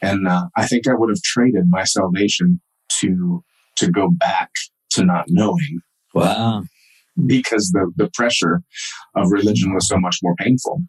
And 0.00 0.28
uh, 0.28 0.46
I 0.56 0.66
think 0.66 0.86
I 0.86 0.94
would 0.94 1.08
have 1.08 1.22
traded 1.22 1.64
my 1.68 1.84
salvation 1.84 2.60
to 3.00 3.42
to 3.76 3.90
go 3.90 4.10
back 4.10 4.50
to 4.98 5.04
not 5.04 5.26
knowing. 5.28 5.80
Wow. 6.14 6.64
Because 7.26 7.70
the, 7.70 7.90
the 7.96 8.10
pressure 8.14 8.62
of 9.16 9.30
religion 9.30 9.74
was 9.74 9.88
so 9.88 9.98
much 9.98 10.18
more 10.22 10.34
painful. 10.36 10.82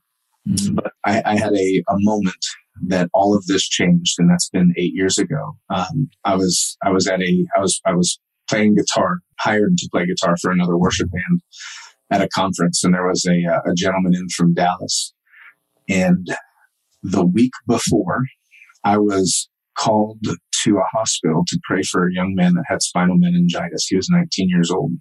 Mm-hmm. 0.47 0.75
But 0.75 0.91
I, 1.05 1.21
I, 1.25 1.35
had 1.37 1.53
a, 1.53 1.83
a 1.89 1.95
moment 1.99 2.45
that 2.87 3.09
all 3.13 3.35
of 3.35 3.45
this 3.47 3.67
changed, 3.67 4.15
and 4.19 4.29
that's 4.29 4.49
been 4.49 4.73
eight 4.77 4.93
years 4.93 5.17
ago. 5.17 5.57
Um, 5.69 6.09
I 6.23 6.35
was 6.35 6.77
I 6.83 6.91
was 6.91 7.07
at 7.07 7.21
a 7.21 7.45
I 7.55 7.59
was 7.59 7.81
I 7.85 7.93
was 7.93 8.19
playing 8.49 8.75
guitar, 8.75 9.19
hired 9.39 9.77
to 9.77 9.89
play 9.91 10.05
guitar 10.05 10.35
for 10.41 10.51
another 10.51 10.77
worship 10.77 11.09
band 11.11 11.41
at 12.11 12.21
a 12.21 12.29
conference, 12.29 12.83
and 12.83 12.93
there 12.93 13.07
was 13.07 13.25
a 13.25 13.69
a 13.69 13.73
gentleman 13.75 14.15
in 14.15 14.29
from 14.29 14.53
Dallas, 14.53 15.13
and 15.89 16.27
the 17.03 17.25
week 17.25 17.51
before, 17.67 18.23
I 18.83 18.97
was 18.97 19.49
called 19.79 20.19
to 20.63 20.77
a 20.77 20.97
hospital 20.97 21.43
to 21.47 21.59
pray 21.63 21.81
for 21.83 22.07
a 22.07 22.13
young 22.13 22.35
man 22.35 22.53
that 22.55 22.65
had 22.67 22.81
spinal 22.81 23.17
meningitis. 23.17 23.87
He 23.87 23.95
was 23.95 24.09
19 24.09 24.49
years 24.49 24.71
old. 24.71 24.91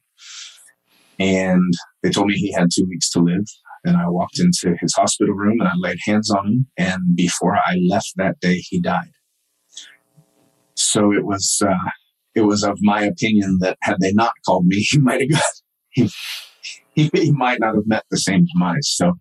And 1.19 1.73
they 2.03 2.11
told 2.11 2.29
me 2.29 2.35
he 2.35 2.53
had 2.53 2.69
two 2.73 2.87
weeks 2.87 3.11
to 3.11 3.21
live. 3.21 3.45
And 3.85 3.97
I 3.97 4.09
walked 4.09 4.39
into 4.39 4.77
his 4.81 4.95
hospital 4.95 5.35
room 5.35 5.61
and 5.61 5.69
I 5.69 5.73
laid 5.77 5.99
hands 6.05 6.31
on 6.31 6.47
him. 6.47 6.67
And 6.77 7.17
before 7.17 7.57
I 7.57 7.77
left 7.89 8.13
that 8.17 8.39
day, 8.41 8.63
he 8.69 8.81
died. 8.81 9.11
So 10.75 11.13
it 11.13 11.25
was, 11.25 11.61
uh, 11.65 11.91
it 12.35 12.43
was 12.43 12.63
of 12.63 12.79
my 12.81 13.03
opinion 13.03 13.59
that 13.61 13.79
had 13.83 13.97
they 14.01 14.13
not 14.13 14.33
called 14.47 14.67
me, 14.67 14.77
he 14.91 14.99
might 14.99 15.21
have 15.21 15.31
got, 15.31 15.43
he, 15.91 16.11
he, 16.95 17.11
he 17.13 17.33
might 17.33 17.61
not 17.61 17.75
have 17.75 17.87
met 17.87 18.05
the 18.11 18.19
same 18.19 18.47
demise. 18.53 18.89
So 18.95 19.15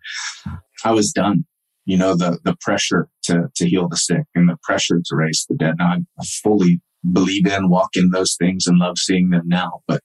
I 0.83 0.91
was 0.91 1.11
done. 1.11 1.45
You 1.87 1.97
know, 1.97 2.15
the, 2.15 2.37
the 2.43 2.55
pressure 2.59 3.07
to, 3.23 3.49
to 3.55 3.67
heal 3.67 3.87
the 3.87 3.97
sick 3.97 4.25
and 4.35 4.49
the 4.49 4.57
pressure 4.61 4.99
to 5.03 5.15
raise 5.15 5.45
the 5.49 5.55
dead. 5.55 5.75
Now 5.79 5.93
I 6.19 6.25
fully 6.43 6.81
believe 7.11 7.47
in, 7.47 7.69
walk 7.69 7.91
in 7.95 8.09
those 8.09 8.35
things 8.35 8.67
and 8.67 8.77
love 8.77 8.97
seeing 8.97 9.29
them 9.29 9.43
now, 9.45 9.81
but 9.87 10.01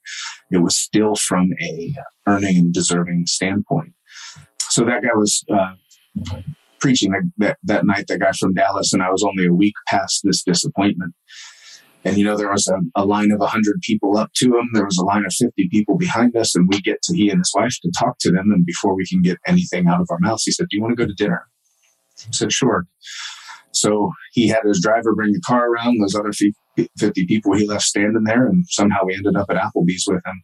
it 0.49 0.59
was 0.59 0.77
still 0.77 1.15
from 1.15 1.49
a 1.61 1.93
earning 2.27 2.57
and 2.57 2.73
deserving 2.73 3.25
standpoint. 3.27 3.93
So 4.69 4.85
that 4.85 5.03
guy 5.03 5.13
was 5.13 5.43
uh, 5.53 5.73
preaching 6.79 7.13
that, 7.37 7.57
that, 7.63 7.85
night, 7.85 8.05
that 8.07 8.19
guy 8.19 8.31
from 8.31 8.53
Dallas, 8.53 8.93
and 8.93 9.03
I 9.03 9.09
was 9.09 9.23
only 9.23 9.45
a 9.45 9.53
week 9.53 9.75
past 9.87 10.21
this 10.23 10.43
disappointment. 10.43 11.13
And 12.05 12.17
you 12.17 12.25
know, 12.25 12.35
there 12.35 12.51
was 12.51 12.67
a, 12.67 13.01
a 13.01 13.05
line 13.05 13.31
of 13.31 13.39
100 13.39 13.81
people 13.81 14.17
up 14.17 14.31
to 14.35 14.57
him. 14.57 14.69
There 14.73 14.83
was 14.85 14.97
a 14.97 15.05
line 15.05 15.25
of 15.25 15.33
50 15.33 15.69
people 15.69 15.97
behind 15.97 16.35
us, 16.35 16.55
and 16.55 16.67
we 16.69 16.81
get 16.81 17.01
to 17.03 17.15
he 17.15 17.29
and 17.29 17.39
his 17.39 17.51
wife 17.55 17.77
to 17.81 17.91
talk 17.97 18.17
to 18.19 18.31
them. 18.31 18.51
And 18.51 18.65
before 18.65 18.95
we 18.95 19.05
can 19.07 19.21
get 19.21 19.37
anything 19.47 19.87
out 19.87 20.01
of 20.01 20.07
our 20.09 20.19
mouths, 20.19 20.43
he 20.43 20.51
said, 20.51 20.67
"Do 20.69 20.75
you 20.75 20.81
want 20.81 20.97
to 20.97 21.01
go 21.01 21.07
to 21.07 21.13
dinner?" 21.13 21.47
Said, 22.31 22.51
"Sure." 22.51 22.85
So 23.71 24.11
he 24.31 24.47
had 24.47 24.61
his 24.65 24.81
driver 24.81 25.15
bring 25.15 25.33
the 25.33 25.41
car 25.41 25.67
around. 25.69 25.99
Those 25.99 26.15
other 26.15 26.31
50 26.31 27.25
people 27.25 27.55
he 27.55 27.67
left 27.67 27.83
standing 27.83 28.23
there, 28.23 28.47
and 28.47 28.65
somehow 28.69 28.99
we 29.05 29.15
ended 29.15 29.35
up 29.35 29.49
at 29.49 29.57
Applebee's 29.57 30.05
with 30.07 30.21
him. 30.25 30.43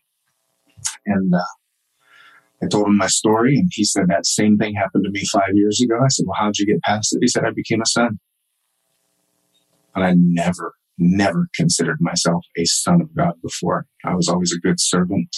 And 1.06 1.34
uh, 1.34 2.64
I 2.64 2.68
told 2.68 2.88
him 2.88 2.98
my 2.98 3.08
story, 3.08 3.56
and 3.56 3.70
he 3.72 3.84
said 3.84 4.08
that 4.08 4.26
same 4.26 4.58
thing 4.58 4.76
happened 4.76 5.06
to 5.06 5.12
me 5.12 5.24
five 5.32 5.54
years 5.54 5.80
ago. 5.82 5.96
I 6.04 6.10
said, 6.10 6.26
Well, 6.28 6.38
how'd 6.40 6.58
you 6.58 6.66
get 6.66 6.82
past 6.82 7.16
it? 7.16 7.20
He 7.22 7.28
said, 7.28 7.46
I 7.46 7.52
became 7.52 7.82
a 7.82 7.86
son. 7.86 8.20
And 9.96 10.04
I 10.04 10.14
never, 10.16 10.74
never 10.98 11.48
considered 11.56 11.98
myself 12.00 12.44
a 12.58 12.66
son 12.66 13.02
of 13.02 13.16
God 13.16 13.34
before. 13.42 13.86
I 14.06 14.16
was 14.16 14.28
always 14.28 14.54
a 14.54 14.60
good 14.60 14.80
servant. 14.80 15.36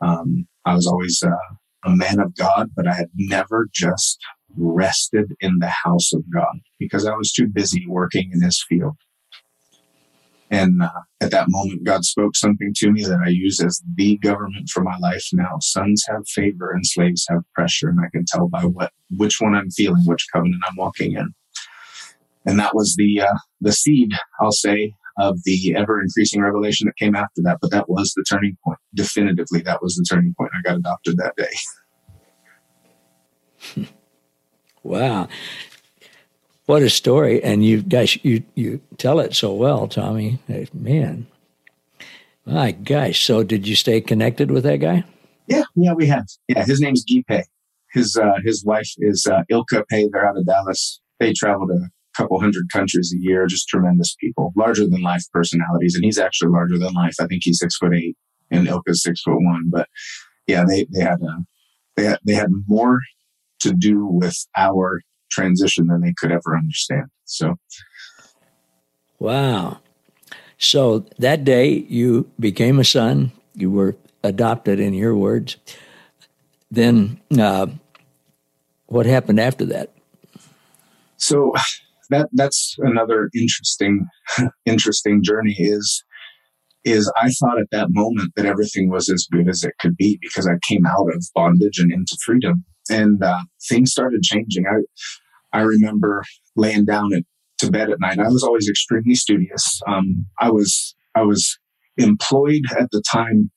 Um, 0.00 0.46
I 0.64 0.74
was 0.74 0.86
always 0.86 1.22
uh, 1.24 1.54
a 1.84 1.96
man 1.96 2.20
of 2.20 2.34
God, 2.36 2.70
but 2.76 2.86
I 2.86 2.94
had 2.94 3.08
never 3.14 3.68
just 3.72 4.18
rested 4.56 5.34
in 5.40 5.58
the 5.58 5.72
house 5.84 6.12
of 6.12 6.22
God 6.32 6.60
because 6.78 7.06
I 7.06 7.14
was 7.14 7.32
too 7.32 7.48
busy 7.48 7.86
working 7.86 8.30
in 8.32 8.42
his 8.42 8.64
field. 8.68 8.96
And 10.50 10.80
uh, 10.80 10.90
at 11.20 11.32
that 11.32 11.46
moment, 11.48 11.84
God 11.84 12.04
spoke 12.04 12.36
something 12.36 12.72
to 12.76 12.92
me 12.92 13.04
that 13.04 13.18
I 13.24 13.30
use 13.30 13.60
as 13.60 13.82
the 13.96 14.16
government 14.18 14.68
for 14.68 14.82
my 14.82 14.96
life 14.98 15.26
now. 15.32 15.56
Sons 15.60 16.04
have 16.08 16.28
favor 16.28 16.70
and 16.70 16.86
slaves 16.86 17.26
have 17.28 17.42
pressure. 17.54 17.88
And 17.88 17.98
I 18.00 18.08
can 18.12 18.24
tell 18.26 18.48
by 18.48 18.62
what, 18.62 18.92
which 19.10 19.40
one 19.40 19.54
I'm 19.54 19.70
feeling, 19.70 20.04
which 20.04 20.26
covenant 20.32 20.62
I'm 20.68 20.76
walking 20.76 21.14
in. 21.14 21.34
And 22.44 22.60
that 22.60 22.76
was 22.76 22.94
the, 22.96 23.22
uh, 23.22 23.38
the 23.60 23.72
seed, 23.72 24.12
I'll 24.40 24.52
say, 24.52 24.94
of 25.18 25.38
the 25.44 25.74
ever 25.76 26.00
increasing 26.00 26.42
revelation 26.42 26.86
that 26.86 26.96
came 26.96 27.16
after 27.16 27.42
that. 27.42 27.58
But 27.60 27.72
that 27.72 27.88
was 27.88 28.12
the 28.14 28.24
turning 28.28 28.56
point. 28.64 28.78
Definitively, 28.94 29.62
that 29.62 29.82
was 29.82 29.96
the 29.96 30.06
turning 30.08 30.34
point. 30.38 30.52
I 30.56 30.62
got 30.62 30.76
adopted 30.76 31.16
that 31.16 31.34
day. 31.36 31.50
Wow. 34.86 35.28
What 36.66 36.82
a 36.82 36.90
story. 36.90 37.42
And 37.42 37.64
you 37.64 37.82
guys, 37.82 38.22
you, 38.24 38.42
you 38.54 38.80
tell 38.98 39.20
it 39.20 39.34
so 39.34 39.52
well, 39.52 39.86
Tommy. 39.88 40.38
Man, 40.72 41.26
my 42.44 42.72
gosh. 42.72 43.24
So 43.24 43.42
did 43.42 43.68
you 43.68 43.76
stay 43.76 44.00
connected 44.00 44.50
with 44.50 44.64
that 44.64 44.76
guy? 44.78 45.04
Yeah, 45.46 45.64
yeah, 45.76 45.92
we 45.92 46.06
have. 46.06 46.26
Yeah, 46.48 46.64
his 46.64 46.80
name's 46.80 47.04
Guy 47.04 47.22
Pei. 47.28 47.44
His, 47.92 48.16
uh, 48.16 48.40
his 48.44 48.64
wife 48.64 48.90
is 48.98 49.26
uh, 49.26 49.42
Ilka 49.48 49.84
Pei. 49.88 50.08
They're 50.12 50.26
out 50.26 50.36
of 50.36 50.46
Dallas. 50.46 51.00
They 51.20 51.32
travel 51.32 51.68
to 51.68 51.74
a 51.74 51.90
couple 52.16 52.40
hundred 52.40 52.66
countries 52.72 53.14
a 53.14 53.20
year, 53.20 53.46
just 53.46 53.68
tremendous 53.68 54.16
people, 54.20 54.52
larger 54.56 54.86
than 54.88 55.02
life 55.02 55.24
personalities. 55.32 55.94
And 55.94 56.04
he's 56.04 56.18
actually 56.18 56.50
larger 56.50 56.78
than 56.78 56.94
life. 56.94 57.14
I 57.20 57.26
think 57.26 57.42
he's 57.44 57.60
six 57.60 57.76
foot 57.76 57.94
eight 57.94 58.16
and 58.50 58.66
Ilka's 58.66 59.02
six 59.02 59.22
foot 59.22 59.38
one. 59.38 59.70
But 59.70 59.88
yeah, 60.46 60.64
they, 60.68 60.86
they 60.92 61.00
had, 61.00 61.22
uh, 61.22 61.42
they 61.96 62.04
had, 62.04 62.18
they 62.24 62.34
had 62.34 62.50
more 62.66 63.00
to 63.60 63.72
do 63.72 64.06
with 64.06 64.36
our 64.56 65.00
transition 65.30 65.86
than 65.86 66.00
they 66.00 66.14
could 66.16 66.32
ever 66.32 66.56
understand. 66.56 67.06
So, 67.24 67.56
wow. 69.18 69.78
So 70.58 71.06
that 71.18 71.44
day 71.44 71.86
you 71.88 72.30
became 72.40 72.78
a 72.78 72.84
son, 72.84 73.32
you 73.54 73.70
were 73.70 73.96
adopted 74.22 74.80
in 74.80 74.94
your 74.94 75.14
words. 75.14 75.56
Then 76.70 77.20
uh, 77.38 77.66
what 78.86 79.06
happened 79.06 79.40
after 79.40 79.64
that? 79.66 79.92
So 81.16 81.52
that 82.10 82.28
that's 82.32 82.76
another 82.78 83.30
interesting 83.34 84.06
interesting 84.66 85.22
journey 85.22 85.56
is 85.58 86.04
is 86.84 87.12
I 87.16 87.30
thought 87.30 87.58
at 87.58 87.70
that 87.72 87.88
moment 87.90 88.32
that 88.36 88.46
everything 88.46 88.90
was 88.90 89.08
as 89.08 89.26
good 89.30 89.48
as 89.48 89.64
it 89.64 89.74
could 89.80 89.96
be 89.96 90.18
because 90.20 90.46
I 90.46 90.54
came 90.68 90.86
out 90.86 91.08
of 91.12 91.26
bondage 91.34 91.78
and 91.78 91.92
into 91.92 92.16
freedom 92.24 92.64
and 92.90 93.22
uh, 93.22 93.40
things 93.68 93.90
started 93.90 94.22
changing. 94.22 94.64
I 94.66 95.58
I 95.58 95.62
remember 95.62 96.22
laying 96.54 96.84
down 96.84 97.14
at, 97.14 97.22
to 97.58 97.70
bed 97.70 97.90
at 97.90 98.00
night. 98.00 98.18
I 98.18 98.28
was 98.28 98.42
always 98.42 98.68
extremely 98.68 99.14
studious. 99.14 99.80
Um, 99.88 100.26
I 100.40 100.50
was 100.50 100.94
I 101.14 101.22
was 101.22 101.58
employed 101.96 102.62
at 102.78 102.90
the 102.90 103.02
time 103.10 103.50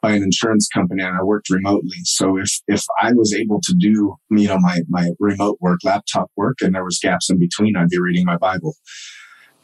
by 0.00 0.12
an 0.12 0.22
insurance 0.22 0.68
company 0.68 1.02
and 1.02 1.16
I 1.16 1.22
worked 1.22 1.50
remotely. 1.50 1.98
So 2.04 2.38
if 2.38 2.50
if 2.68 2.84
I 3.00 3.12
was 3.12 3.34
able 3.34 3.60
to 3.62 3.74
do 3.78 4.16
you 4.30 4.48
know 4.48 4.58
my 4.58 4.80
my 4.88 5.10
remote 5.18 5.58
work, 5.60 5.80
laptop 5.84 6.30
work, 6.36 6.58
and 6.60 6.74
there 6.74 6.84
was 6.84 6.98
gaps 7.02 7.30
in 7.30 7.38
between, 7.38 7.76
I'd 7.76 7.88
be 7.88 8.00
reading 8.00 8.24
my 8.24 8.36
Bible, 8.36 8.74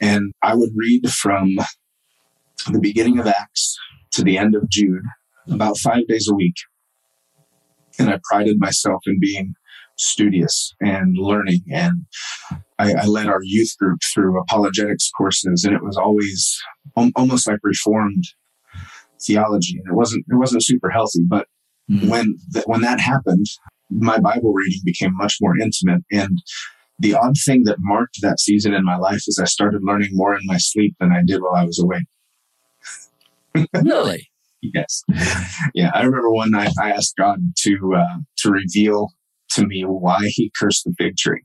and 0.01 0.33
I 0.43 0.55
would 0.55 0.71
read 0.75 1.11
from 1.11 1.57
the 2.71 2.81
beginning 2.81 3.19
of 3.19 3.27
Acts 3.27 3.77
to 4.13 4.23
the 4.23 4.39
end 4.39 4.55
of 4.55 4.69
Jude, 4.71 5.03
about 5.51 5.77
five 5.79 6.07
days 6.07 6.29
a 6.31 6.35
week 6.35 6.55
and 7.99 8.11
I 8.11 8.19
prided 8.31 8.59
myself 8.59 9.03
in 9.07 9.19
being 9.21 9.55
studious 9.97 10.75
and 10.81 11.17
learning. 11.17 11.61
And 11.71 12.07
I, 12.79 12.95
I, 12.95 13.07
led 13.07 13.29
our 13.29 13.41
youth 13.43 13.77
group 13.79 14.01
through 14.13 14.41
apologetics 14.41 15.11
courses, 15.17 15.65
and 15.65 15.75
it 15.75 15.83
was 15.83 15.97
always 15.97 16.61
almost 17.17 17.47
like 17.47 17.61
reformed 17.63 18.25
theology. 19.23 19.79
And 19.79 19.93
it 19.93 19.95
wasn't 19.95 20.25
it 20.29 20.35
wasn't 20.35 20.65
super 20.65 20.91
healthy, 20.91 21.23
but 21.27 21.47
mm-hmm. 21.91 22.09
when 22.09 22.37
th- 22.53 22.67
when 22.67 22.81
that 22.81 23.01
happened, 23.01 23.47
my 23.91 24.19
Bible 24.19 24.53
reading 24.53 24.81
became 24.85 25.17
much 25.17 25.37
more 25.41 25.57
intimate. 25.59 26.03
And 26.11 26.39
the 26.99 27.15
odd 27.15 27.35
thing 27.45 27.65
that 27.65 27.77
marked 27.81 28.19
that 28.23 28.41
season 28.41 28.75
in 28.75 28.85
my 28.85 28.97
life 28.97 29.23
is 29.27 29.39
I 29.41 29.47
started 29.47 29.83
learning 29.83 30.11
more 30.13 30.35
in 30.35 30.43
my 30.45 30.59
sleep 30.59 30.95
than 31.01 31.13
I 31.13 31.23
did 31.25 31.41
while 31.43 31.55
I 31.55 31.65
was 31.65 31.79
awake. 31.79 32.07
really? 33.83 34.29
Yes. 34.73 35.03
Yeah, 35.75 35.91
I 35.95 36.03
remember 36.03 36.33
one 36.33 36.51
night 36.51 36.73
I 36.81 36.91
asked 36.91 37.15
God 37.17 37.39
to 37.59 37.95
uh, 37.97 38.19
to 38.39 38.51
reveal 38.51 39.09
to 39.51 39.67
me 39.67 39.83
why 39.83 40.19
He 40.29 40.53
cursed 40.59 40.85
the 40.85 40.95
fig 40.99 41.17
tree, 41.17 41.43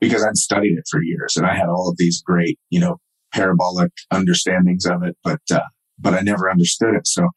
because 0.00 0.24
I'd 0.24 0.36
studied 0.36 0.78
it 0.78 0.84
for 0.90 1.02
years 1.02 1.36
and 1.36 1.46
I 1.46 1.54
had 1.54 1.68
all 1.68 1.88
of 1.90 1.96
these 1.96 2.22
great, 2.22 2.58
you 2.70 2.80
know, 2.80 2.96
parabolic 3.32 3.92
understandings 4.10 4.86
of 4.86 5.02
it, 5.02 5.16
but 5.22 5.40
uh, 5.52 5.60
but 5.98 6.14
I 6.14 6.20
never 6.20 6.50
understood 6.50 6.94
it. 6.94 7.06
So 7.06 7.28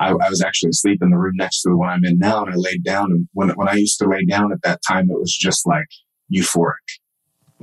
I, 0.00 0.10
I, 0.10 0.28
was 0.28 0.42
actually 0.42 0.70
asleep 0.70 1.00
in 1.02 1.10
the 1.10 1.18
room 1.18 1.34
next 1.36 1.62
to 1.62 1.70
the 1.70 1.76
one 1.76 1.90
I'm 1.90 2.04
in 2.04 2.18
now, 2.18 2.44
and 2.44 2.54
I 2.54 2.56
laid 2.56 2.84
down. 2.84 3.10
And 3.10 3.28
when 3.32 3.50
when 3.50 3.68
I 3.68 3.74
used 3.74 3.98
to 4.00 4.08
lay 4.08 4.24
down 4.24 4.52
at 4.52 4.62
that 4.62 4.80
time, 4.86 5.10
it 5.10 5.18
was 5.18 5.36
just 5.36 5.66
like 5.66 5.86
euphoric. 6.32 6.86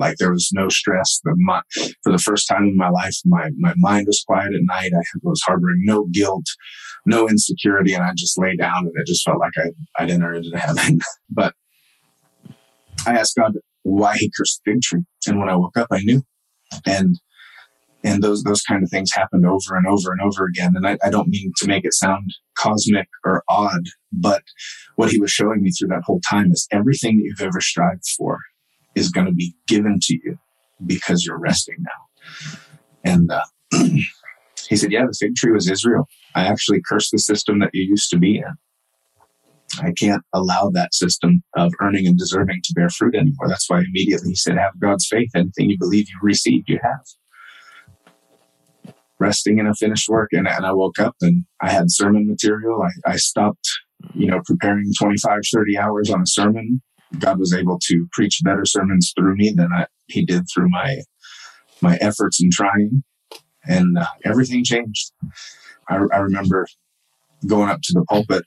Like 0.02 0.16
there 0.18 0.32
was 0.32 0.50
no 0.52 0.68
stress. 0.68 1.20
The 1.22 1.62
for 2.02 2.10
the 2.10 2.18
first 2.18 2.48
time 2.48 2.64
in 2.64 2.76
my 2.76 2.90
life, 2.90 3.14
my 3.24 3.50
my 3.56 3.72
mind 3.76 4.08
was 4.08 4.24
quiet 4.26 4.52
at 4.52 4.60
night. 4.64 4.90
I 4.92 5.02
was 5.22 5.40
harboring 5.46 5.82
no 5.84 6.06
guilt, 6.12 6.46
no 7.06 7.28
insecurity, 7.28 7.94
and 7.94 8.02
I 8.02 8.10
just 8.16 8.36
lay 8.36 8.56
down, 8.56 8.78
and 8.78 8.92
it 8.96 9.06
just 9.06 9.22
felt 9.24 9.38
like 9.38 9.52
I 9.56 10.02
I'd 10.02 10.10
enter 10.10 10.34
into 10.34 10.58
heaven. 10.58 10.98
but 11.30 11.54
I 13.06 13.16
asked 13.16 13.36
God 13.36 13.52
why 13.84 14.16
He 14.16 14.32
cursed 14.36 14.60
the 14.64 14.72
fig 14.72 14.82
tree, 14.82 15.04
and 15.28 15.38
when 15.38 15.48
I 15.48 15.54
woke 15.54 15.76
up, 15.76 15.86
I 15.92 16.00
knew, 16.00 16.24
and 16.84 17.14
and 18.02 18.24
those 18.24 18.42
those 18.42 18.62
kind 18.62 18.82
of 18.82 18.90
things 18.90 19.12
happened 19.14 19.46
over 19.46 19.76
and 19.76 19.86
over 19.86 20.10
and 20.10 20.20
over 20.20 20.46
again. 20.46 20.72
And 20.74 20.84
I, 20.84 20.98
I 21.04 21.10
don't 21.10 21.28
mean 21.28 21.52
to 21.58 21.68
make 21.68 21.84
it 21.84 21.94
sound 21.94 22.28
cosmic 22.58 23.06
or 23.24 23.44
odd, 23.48 23.84
but 24.10 24.42
what 24.96 25.12
He 25.12 25.20
was 25.20 25.30
showing 25.30 25.62
me 25.62 25.70
through 25.70 25.90
that 25.90 26.02
whole 26.06 26.20
time 26.28 26.50
is 26.50 26.66
everything 26.72 27.18
that 27.18 27.24
you've 27.24 27.48
ever 27.48 27.60
strived 27.60 28.08
for 28.18 28.40
is 28.94 29.10
going 29.10 29.26
to 29.26 29.32
be 29.32 29.54
given 29.66 29.98
to 30.02 30.18
you 30.22 30.38
because 30.86 31.24
you're 31.24 31.38
resting 31.38 31.76
now. 31.78 32.44
And 33.04 33.30
uh, 33.30 33.44
he 34.68 34.76
said, 34.76 34.92
Yeah, 34.92 35.06
the 35.06 35.16
fig 35.18 35.34
tree 35.34 35.52
was 35.52 35.70
Israel. 35.70 36.08
I 36.34 36.44
actually 36.44 36.80
cursed 36.86 37.12
the 37.12 37.18
system 37.18 37.58
that 37.60 37.70
you 37.72 37.82
used 37.82 38.10
to 38.10 38.18
be 38.18 38.38
in. 38.38 38.54
I 39.80 39.92
can't 39.92 40.22
allow 40.34 40.70
that 40.74 40.94
system 40.94 41.42
of 41.56 41.72
earning 41.80 42.06
and 42.06 42.18
deserving 42.18 42.60
to 42.64 42.74
bear 42.74 42.90
fruit 42.90 43.14
anymore. 43.14 43.48
That's 43.48 43.70
why 43.70 43.80
immediately 43.80 44.30
he 44.30 44.36
said, 44.36 44.58
Have 44.58 44.78
God's 44.78 45.06
faith. 45.08 45.30
Anything 45.34 45.70
you 45.70 45.78
believe 45.78 46.08
you 46.08 46.18
received, 46.22 46.68
you 46.68 46.78
have. 46.82 48.94
Resting 49.18 49.58
in 49.58 49.66
a 49.66 49.74
finished 49.74 50.08
work. 50.08 50.30
And, 50.32 50.48
and 50.48 50.66
I 50.66 50.72
woke 50.72 50.98
up 50.98 51.14
and 51.20 51.44
I 51.60 51.70
had 51.70 51.90
sermon 51.90 52.26
material. 52.26 52.82
I, 52.82 53.12
I 53.12 53.16
stopped, 53.16 53.68
you 54.14 54.26
know, 54.26 54.40
preparing 54.44 54.92
25, 54.98 55.40
30 55.52 55.78
hours 55.78 56.10
on 56.10 56.22
a 56.22 56.26
sermon 56.26 56.82
God 57.18 57.38
was 57.38 57.52
able 57.52 57.78
to 57.88 58.06
preach 58.12 58.40
better 58.44 58.64
sermons 58.64 59.12
through 59.16 59.36
me 59.36 59.52
than 59.54 59.72
I, 59.72 59.86
He 60.06 60.24
did 60.24 60.44
through 60.52 60.68
my 60.70 60.98
my 61.80 61.96
efforts 62.00 62.40
and 62.40 62.52
trying, 62.52 63.02
and 63.66 63.98
uh, 63.98 64.06
everything 64.24 64.64
changed. 64.64 65.12
I, 65.88 65.96
I 66.12 66.18
remember 66.18 66.66
going 67.46 67.70
up 67.70 67.80
to 67.82 67.92
the 67.92 68.04
pulpit 68.04 68.44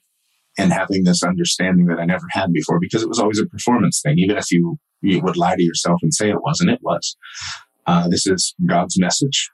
and 0.58 0.72
having 0.72 1.04
this 1.04 1.22
understanding 1.22 1.86
that 1.86 1.98
I 1.98 2.06
never 2.06 2.26
had 2.30 2.52
before 2.52 2.78
because 2.80 3.02
it 3.02 3.08
was 3.08 3.18
always 3.18 3.38
a 3.38 3.46
performance 3.46 4.00
thing. 4.02 4.18
Even 4.18 4.38
if 4.38 4.50
you, 4.50 4.78
you 5.02 5.20
would 5.20 5.36
lie 5.36 5.54
to 5.54 5.62
yourself 5.62 6.00
and 6.02 6.14
say 6.14 6.30
it 6.30 6.42
wasn't, 6.42 6.70
it 6.70 6.80
was. 6.82 7.16
Uh, 7.86 8.08
this 8.08 8.26
is 8.26 8.54
God's 8.64 8.98
message. 8.98 9.50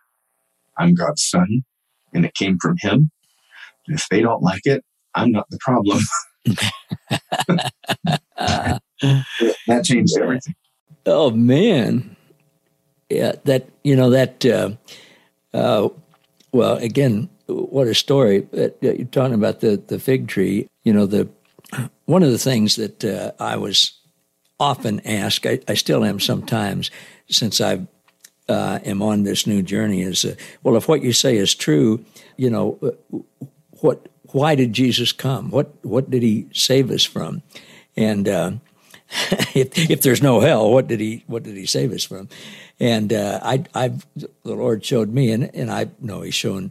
I'm 0.78 0.94
God's 0.94 1.28
son 1.28 1.64
and 2.12 2.24
it 2.24 2.34
came 2.34 2.56
from 2.60 2.76
him. 2.80 3.10
And 3.86 3.98
if 3.98 4.06
they 4.10 4.22
don't 4.22 4.42
like 4.42 4.62
it, 4.64 4.84
I'm 5.14 5.32
not 5.32 5.46
the 5.50 5.58
problem. 5.60 6.00
that 9.66 9.84
changed 9.84 10.16
everything. 10.18 10.54
Oh 11.06 11.30
man, 11.30 12.16
yeah. 13.10 13.32
That 13.44 13.68
you 13.82 13.96
know 13.96 14.10
that. 14.10 14.44
Uh, 14.44 14.70
uh, 15.52 15.88
well, 16.52 16.76
again, 16.76 17.28
what 17.46 17.88
a 17.88 17.94
story! 17.94 18.46
you're 18.80 19.04
talking 19.06 19.34
about 19.34 19.60
the 19.60 19.82
the 19.86 19.98
fig 19.98 20.28
tree. 20.28 20.68
You 20.84 20.92
know 20.92 21.06
the 21.06 21.28
one 22.04 22.22
of 22.22 22.30
the 22.30 22.38
things 22.38 22.76
that 22.76 23.04
uh, 23.04 23.32
I 23.40 23.56
was 23.56 23.98
often 24.60 25.00
asked. 25.00 25.46
I, 25.46 25.60
I, 25.66 25.74
still 25.74 26.04
am 26.04 26.20
sometimes 26.20 26.90
since 27.28 27.60
I 27.60 27.86
uh, 28.48 28.78
am 28.84 29.02
on 29.02 29.24
this 29.24 29.46
new 29.46 29.62
journey. 29.62 30.02
Is 30.02 30.24
uh, 30.24 30.34
well, 30.62 30.76
if 30.76 30.88
what 30.88 31.02
you 31.02 31.12
say 31.12 31.36
is 31.36 31.54
true, 31.54 32.04
you 32.36 32.50
know 32.50 32.78
uh, 32.82 33.18
what? 33.80 34.08
Why 34.32 34.54
did 34.54 34.72
Jesus 34.72 35.12
come? 35.12 35.50
What 35.50 35.72
what 35.84 36.10
did 36.10 36.22
he 36.22 36.46
save 36.52 36.90
us 36.90 37.04
from? 37.04 37.42
And 37.96 38.28
uh, 38.28 38.52
if, 39.54 39.90
if 39.90 40.02
there's 40.02 40.22
no 40.22 40.40
hell, 40.40 40.70
what 40.70 40.88
did 40.88 41.00
he 41.00 41.24
what 41.26 41.42
did 41.42 41.56
he 41.56 41.66
save 41.66 41.92
us 41.92 42.04
from? 42.04 42.28
And 42.80 43.12
uh, 43.12 43.40
I, 43.42 43.64
I've 43.74 44.06
the 44.16 44.30
Lord 44.44 44.84
showed 44.84 45.10
me, 45.10 45.30
and 45.30 45.54
and 45.54 45.70
I 45.70 45.88
know 46.00 46.22
He's 46.22 46.34
shown 46.34 46.70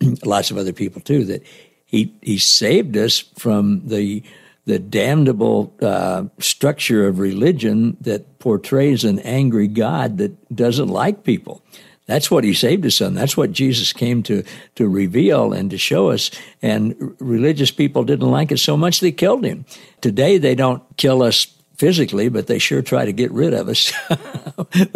lots 0.24 0.50
of 0.50 0.56
other 0.56 0.72
people 0.72 1.00
too 1.02 1.24
that 1.26 1.42
He 1.84 2.14
He 2.22 2.38
saved 2.38 2.96
us 2.96 3.18
from 3.18 3.86
the 3.86 4.22
the 4.64 4.78
damnable 4.78 5.74
uh, 5.82 6.24
structure 6.38 7.06
of 7.06 7.18
religion 7.18 7.96
that 8.00 8.38
portrays 8.38 9.04
an 9.04 9.18
angry 9.20 9.66
God 9.66 10.18
that 10.18 10.54
doesn't 10.54 10.88
like 10.88 11.24
people, 11.24 11.62
That's 12.06 12.30
what 12.30 12.44
he 12.44 12.54
saved 12.54 12.86
us 12.86 13.00
on. 13.00 13.14
That's 13.14 13.36
what 13.36 13.52
Jesus 13.52 13.92
came 13.92 14.22
to 14.24 14.44
to 14.74 14.88
reveal 14.88 15.52
and 15.52 15.70
to 15.70 15.78
show 15.78 16.10
us. 16.10 16.30
And 16.60 17.16
religious 17.20 17.70
people 17.70 18.04
didn't 18.04 18.30
like 18.30 18.52
it 18.52 18.58
so 18.58 18.76
much 18.76 19.00
they 19.00 19.12
killed 19.12 19.44
him. 19.44 19.64
Today 20.00 20.38
they 20.38 20.54
don't 20.54 20.82
kill 20.96 21.22
us 21.22 21.46
physically, 21.82 22.28
but 22.28 22.46
they 22.46 22.60
sure 22.60 22.80
try 22.80 23.04
to 23.04 23.10
get 23.10 23.32
rid 23.32 23.52
of 23.52 23.68
us 23.68 23.90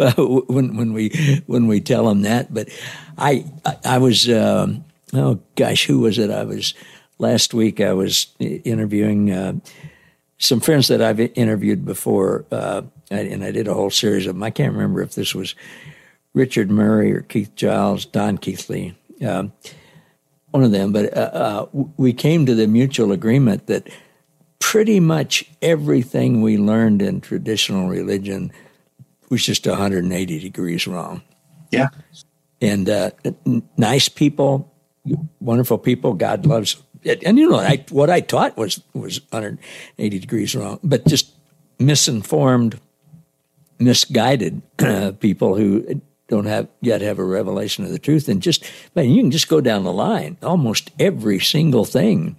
when 0.47 0.77
when 0.77 0.93
we 0.93 1.09
when 1.45 1.67
we 1.67 1.81
tell 1.81 2.07
them 2.07 2.21
that. 2.21 2.53
But 2.53 2.69
I 3.17 3.43
I, 3.65 3.75
I 3.83 3.97
was 3.97 4.29
um, 4.29 4.85
oh 5.13 5.41
gosh, 5.57 5.83
who 5.83 5.99
was 5.99 6.17
it? 6.17 6.31
I 6.31 6.45
was 6.45 6.73
last 7.19 7.53
week. 7.53 7.81
I 7.81 7.91
was 7.91 8.27
interviewing. 8.39 9.31
Uh, 9.31 9.53
some 10.39 10.59
friends 10.59 10.87
that 10.87 11.01
I've 11.01 11.19
interviewed 11.19 11.83
before, 11.83 12.45
uh, 12.51 12.83
and 13.09 13.43
I 13.43 13.49
did 13.49 13.67
a 13.67 13.73
whole 13.73 13.89
series 13.89 14.27
of 14.27 14.35
them. 14.35 14.43
I 14.43 14.51
can't 14.51 14.71
remember 14.71 15.01
if 15.01 15.15
this 15.15 15.33
was 15.33 15.55
Richard 16.35 16.69
Murray 16.69 17.11
or 17.11 17.21
Keith 17.21 17.55
Giles, 17.55 18.05
Don 18.05 18.37
Keathley, 18.37 18.93
um, 19.25 19.51
one 20.51 20.63
of 20.63 20.71
them. 20.71 20.93
But 20.93 21.17
uh, 21.17 21.31
uh, 21.33 21.65
we 21.73 22.13
came 22.13 22.45
to 22.45 22.53
the 22.53 22.67
mutual 22.67 23.11
agreement 23.11 23.65
that 23.65 23.89
pretty 24.59 24.99
much 24.99 25.45
everything 25.61 26.41
we 26.41 26.57
learned 26.57 27.01
in 27.01 27.21
traditional 27.21 27.87
religion 27.87 28.51
was 29.29 29.45
just 29.45 29.65
180 29.67 30.39
degrees 30.39 30.87
wrong. 30.87 31.21
Yeah. 31.71 31.89
And 32.61 32.89
uh, 32.89 33.11
nice 33.77 34.09
people, 34.09 34.73
wonderful 35.39 35.77
people, 35.77 36.13
God 36.13 36.45
loves. 36.45 36.77
It. 37.03 37.23
And 37.23 37.37
you 37.37 37.49
know, 37.49 37.59
I, 37.59 37.85
what 37.89 38.09
I 38.09 38.21
taught 38.21 38.57
was 38.57 38.81
was 38.93 39.21
180 39.29 40.19
degrees 40.19 40.55
wrong, 40.55 40.79
but 40.83 41.05
just 41.05 41.31
misinformed, 41.79 42.79
misguided 43.79 44.61
people 45.19 45.55
who 45.55 46.01
don't 46.27 46.45
have 46.45 46.67
yet 46.81 47.01
have 47.01 47.19
a 47.19 47.23
revelation 47.23 47.85
of 47.85 47.91
the 47.91 47.99
truth. 47.99 48.27
And 48.27 48.41
just, 48.41 48.65
man, 48.95 49.09
you 49.09 49.21
can 49.21 49.31
just 49.31 49.47
go 49.47 49.61
down 49.61 49.83
the 49.83 49.93
line, 49.93 50.37
almost 50.43 50.91
every 50.99 51.39
single 51.39 51.85
thing. 51.85 52.35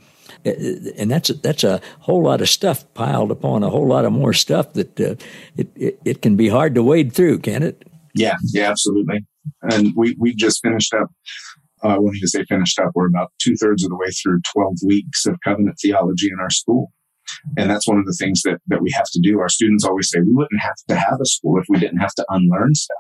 Uh, 0.46 0.52
and 0.96 1.10
that's 1.10 1.30
a, 1.30 1.34
that's 1.34 1.64
a 1.64 1.80
whole 2.00 2.22
lot 2.22 2.40
of 2.40 2.48
stuff 2.48 2.84
piled 2.94 3.30
upon 3.30 3.62
a 3.62 3.70
whole 3.70 3.86
lot 3.86 4.04
of 4.04 4.12
more 4.12 4.32
stuff 4.32 4.72
that 4.74 5.00
uh, 5.00 5.14
it, 5.56 5.68
it, 5.74 6.00
it 6.04 6.22
can 6.22 6.36
be 6.36 6.48
hard 6.48 6.74
to 6.74 6.82
wade 6.82 7.12
through, 7.12 7.38
can 7.38 7.62
it? 7.62 7.84
Yeah, 8.14 8.36
yeah, 8.52 8.70
absolutely. 8.70 9.26
And 9.62 9.92
we 9.96 10.16
we 10.18 10.34
just 10.34 10.62
finished 10.62 10.92
up. 10.94 11.10
Uh, 11.82 11.96
when 11.96 12.14
you 12.14 12.26
say 12.26 12.44
finished 12.44 12.78
up, 12.80 12.90
we're 12.94 13.06
about 13.06 13.30
two 13.38 13.54
thirds 13.54 13.84
of 13.84 13.90
the 13.90 13.96
way 13.96 14.10
through 14.10 14.40
12 14.52 14.78
weeks 14.84 15.26
of 15.26 15.38
covenant 15.44 15.76
theology 15.80 16.28
in 16.28 16.40
our 16.40 16.50
school. 16.50 16.90
And 17.56 17.70
that's 17.70 17.86
one 17.86 17.98
of 17.98 18.04
the 18.04 18.16
things 18.18 18.42
that, 18.42 18.58
that 18.66 18.82
we 18.82 18.90
have 18.92 19.06
to 19.12 19.20
do. 19.22 19.38
Our 19.38 19.48
students 19.48 19.84
always 19.84 20.10
say 20.10 20.20
we 20.20 20.32
wouldn't 20.32 20.60
have 20.60 20.76
to 20.88 20.96
have 20.96 21.20
a 21.20 21.26
school 21.26 21.58
if 21.60 21.66
we 21.68 21.78
didn't 21.78 21.98
have 21.98 22.14
to 22.14 22.26
unlearn 22.30 22.74
stuff. 22.74 22.96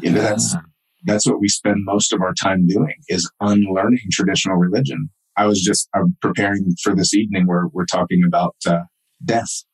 You 0.00 0.10
know, 0.10 0.22
that's 0.22 0.56
that's 1.04 1.26
what 1.26 1.40
we 1.40 1.48
spend 1.48 1.84
most 1.84 2.12
of 2.12 2.22
our 2.22 2.32
time 2.32 2.66
doing 2.66 2.94
is 3.08 3.30
unlearning 3.40 4.00
traditional 4.10 4.56
religion. 4.56 5.10
I 5.36 5.46
was 5.46 5.60
just 5.60 5.88
I'm 5.94 6.16
preparing 6.20 6.74
for 6.82 6.94
this 6.94 7.14
evening 7.14 7.46
where 7.46 7.66
we're 7.72 7.86
talking 7.86 8.22
about 8.26 8.56
uh, 8.66 8.82
death 9.24 9.64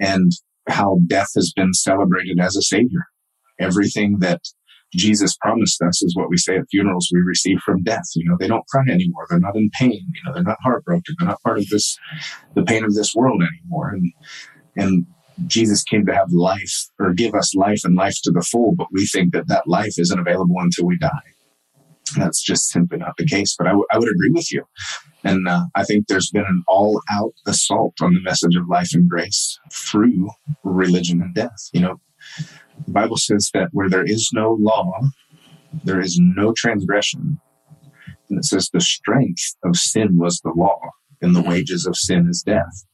and 0.00 0.32
how 0.68 0.98
death 1.06 1.28
has 1.34 1.52
been 1.54 1.72
celebrated 1.72 2.38
as 2.40 2.56
a 2.56 2.62
savior. 2.62 3.06
Everything 3.60 4.18
that 4.20 4.40
Jesus 4.94 5.36
promised 5.36 5.80
us 5.82 6.02
is 6.02 6.14
what 6.14 6.28
we 6.28 6.36
say 6.36 6.56
at 6.56 6.66
funerals 6.70 7.08
we 7.12 7.20
receive 7.20 7.58
from 7.64 7.82
death. 7.82 8.04
You 8.14 8.28
know, 8.28 8.36
they 8.38 8.48
don't 8.48 8.66
cry 8.68 8.82
anymore. 8.88 9.26
They're 9.28 9.40
not 9.40 9.56
in 9.56 9.70
pain. 9.78 9.92
You 9.92 10.20
know, 10.24 10.34
they're 10.34 10.42
not 10.42 10.58
heartbroken. 10.62 11.14
They're 11.18 11.28
not 11.28 11.42
part 11.42 11.58
of 11.58 11.68
this, 11.68 11.98
the 12.54 12.62
pain 12.62 12.84
of 12.84 12.94
this 12.94 13.14
world 13.14 13.42
anymore. 13.42 13.90
And, 13.90 14.12
and 14.76 15.06
Jesus 15.46 15.82
came 15.82 16.04
to 16.06 16.14
have 16.14 16.30
life 16.30 16.88
or 16.98 17.14
give 17.14 17.34
us 17.34 17.54
life 17.54 17.80
and 17.84 17.96
life 17.96 18.16
to 18.24 18.30
the 18.30 18.42
full, 18.42 18.74
but 18.76 18.88
we 18.92 19.06
think 19.06 19.32
that 19.32 19.48
that 19.48 19.66
life 19.66 19.98
isn't 19.98 20.18
available 20.18 20.56
until 20.58 20.86
we 20.86 20.98
die. 20.98 21.08
That's 22.16 22.42
just 22.42 22.68
simply 22.68 22.98
not 22.98 23.16
the 23.16 23.26
case. 23.26 23.54
But 23.56 23.66
I, 23.66 23.70
w- 23.70 23.86
I 23.92 23.98
would 23.98 24.08
agree 24.08 24.30
with 24.30 24.52
you. 24.52 24.64
And 25.24 25.46
uh, 25.48 25.64
I 25.74 25.84
think 25.84 26.06
there's 26.06 26.30
been 26.30 26.44
an 26.46 26.62
all 26.68 27.00
out 27.10 27.32
assault 27.46 27.94
on 28.00 28.14
the 28.14 28.22
message 28.22 28.56
of 28.56 28.68
life 28.68 28.90
and 28.92 29.08
grace 29.08 29.58
through 29.72 30.30
religion 30.64 31.22
and 31.22 31.34
death. 31.34 31.68
You 31.72 31.80
know, 31.80 32.00
the 32.86 32.92
Bible 32.92 33.16
says 33.16 33.50
that 33.54 33.68
where 33.72 33.88
there 33.88 34.04
is 34.04 34.30
no 34.32 34.56
law, 34.60 34.92
there 35.84 36.00
is 36.00 36.18
no 36.20 36.52
transgression. 36.52 37.40
And 38.28 38.38
it 38.38 38.44
says 38.44 38.68
the 38.72 38.80
strength 38.80 39.56
of 39.64 39.76
sin 39.76 40.18
was 40.18 40.40
the 40.40 40.52
law, 40.56 40.80
and 41.20 41.36
the 41.36 41.42
wages 41.42 41.86
of 41.86 41.96
sin 41.96 42.28
is 42.28 42.42
death. 42.42 42.86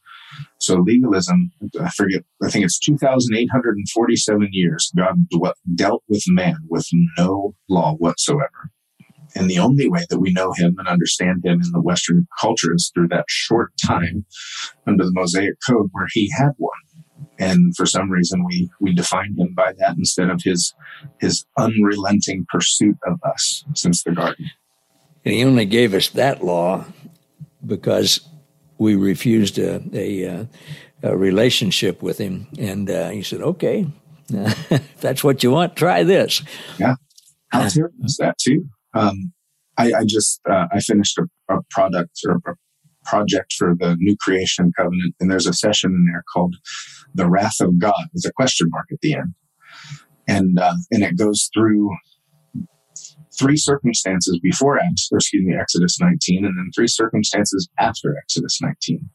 So 0.59 0.77
legalism, 0.77 1.51
I 1.81 1.89
forget, 1.91 2.23
I 2.43 2.51
think 2.51 2.65
it's 2.65 2.79
2,847 2.79 4.49
years 4.53 4.93
God 4.97 5.25
dealt 5.75 6.03
with 6.09 6.25
man 6.29 6.57
with 6.69 6.87
no 7.17 7.55
law 7.69 7.95
whatsoever. 7.95 8.71
And 9.35 9.49
the 9.49 9.59
only 9.59 9.89
way 9.89 10.05
that 10.09 10.19
we 10.19 10.33
know 10.33 10.53
him 10.53 10.77
and 10.79 10.89
understand 10.89 11.45
him 11.45 11.61
in 11.63 11.73
the 11.73 11.81
Western 11.81 12.27
culture 12.41 12.75
is 12.75 12.91
through 12.93 13.09
that 13.09 13.27
short 13.29 13.73
time 13.85 14.25
under 14.87 15.05
the 15.05 15.13
Mosaic 15.13 15.55
Code 15.67 15.91
where 15.93 16.09
he 16.13 16.31
had 16.37 16.53
one. 16.57 16.73
And 17.39 17.77
for 17.77 17.87
some 17.87 18.11
reason, 18.11 18.45
we, 18.45 18.71
we 18.81 18.93
define 18.93 19.37
him 19.37 19.55
by 19.55 19.73
that 19.79 19.97
instead 19.97 20.31
of 20.31 20.43
his, 20.43 20.75
his 21.21 21.45
unrelenting 21.57 22.47
pursuit 22.51 22.97
of 23.07 23.21
us 23.23 23.65
since 23.75 24.03
the 24.03 24.13
garden. 24.13 24.51
And 25.25 25.35
he 25.35 25.45
only 25.45 25.67
gave 25.67 25.95
us 25.95 26.09
that 26.11 26.45
law 26.45 26.85
because 27.65 28.21
we 28.79 28.97
refused 28.97 29.59
a, 29.59 29.83
a, 29.93 30.49
a 31.03 31.17
relationship 31.17 32.03
with 32.03 32.19
him. 32.19 32.49
And 32.59 32.91
uh, 32.91 33.11
he 33.11 33.23
said, 33.23 33.41
okay, 33.43 33.87
if 34.29 35.01
that's 35.01 35.23
what 35.23 35.43
you 35.43 35.51
want, 35.53 35.77
try 35.77 36.03
this. 36.03 36.43
Yeah. 36.79 36.97
I'll 37.53 37.71
hear 37.71 37.91
that 38.19 38.37
too. 38.39 38.69
Um, 38.95 39.33
I, 39.77 39.93
I, 39.93 40.05
just, 40.07 40.41
uh, 40.51 40.67
I 40.73 40.81
finished 40.81 41.19
a, 41.19 41.55
a 41.55 41.59
product 41.71 42.21
or 42.27 42.41
a 42.47 42.55
project 43.05 43.55
for 43.55 43.75
the 43.79 43.97
New 43.99 44.17
Creation 44.21 44.73
Covenant, 44.77 45.15
and 45.21 45.31
there's 45.31 45.47
a 45.47 45.53
session 45.53 45.93
in 45.93 46.07
there 46.13 46.25
called 46.33 46.57
"The 47.15 47.29
Wrath 47.29 47.61
of 47.61 47.79
God" 47.79 48.09
with 48.13 48.25
a 48.27 48.33
question 48.33 48.69
mark 48.71 48.87
at 48.93 49.01
the 49.01 49.15
end, 49.15 49.35
and 50.27 50.59
uh, 50.59 50.75
and 50.91 51.03
it 51.03 51.17
goes 51.17 51.49
through 51.55 51.91
three 53.39 53.57
circumstances 53.57 54.39
before 54.43 54.79
Acts, 54.79 55.09
or 55.13 55.19
excuse 55.19 55.45
me, 55.45 55.55
Exodus 55.55 56.01
19, 56.01 56.45
and 56.45 56.59
then 56.59 56.71
three 56.75 56.89
circumstances 56.89 57.69
after 57.79 58.17
Exodus 58.19 58.61
19. 58.61 59.09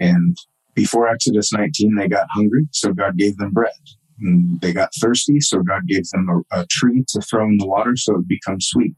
And 0.00 0.36
before 0.74 1.06
Exodus 1.08 1.52
19, 1.52 1.96
they 1.96 2.08
got 2.08 2.26
hungry, 2.30 2.66
so 2.72 2.92
God 2.92 3.18
gave 3.18 3.36
them 3.36 3.52
bread. 3.52 3.72
And 4.22 4.60
they 4.60 4.72
got 4.72 4.90
thirsty, 5.00 5.40
so 5.40 5.62
God 5.62 5.86
gave 5.86 6.08
them 6.12 6.44
a, 6.52 6.60
a 6.60 6.66
tree 6.66 7.04
to 7.08 7.20
throw 7.20 7.44
in 7.44 7.58
the 7.58 7.66
water 7.66 7.96
so 7.96 8.14
it 8.14 8.18
would 8.18 8.28
become 8.28 8.60
sweet 8.60 8.94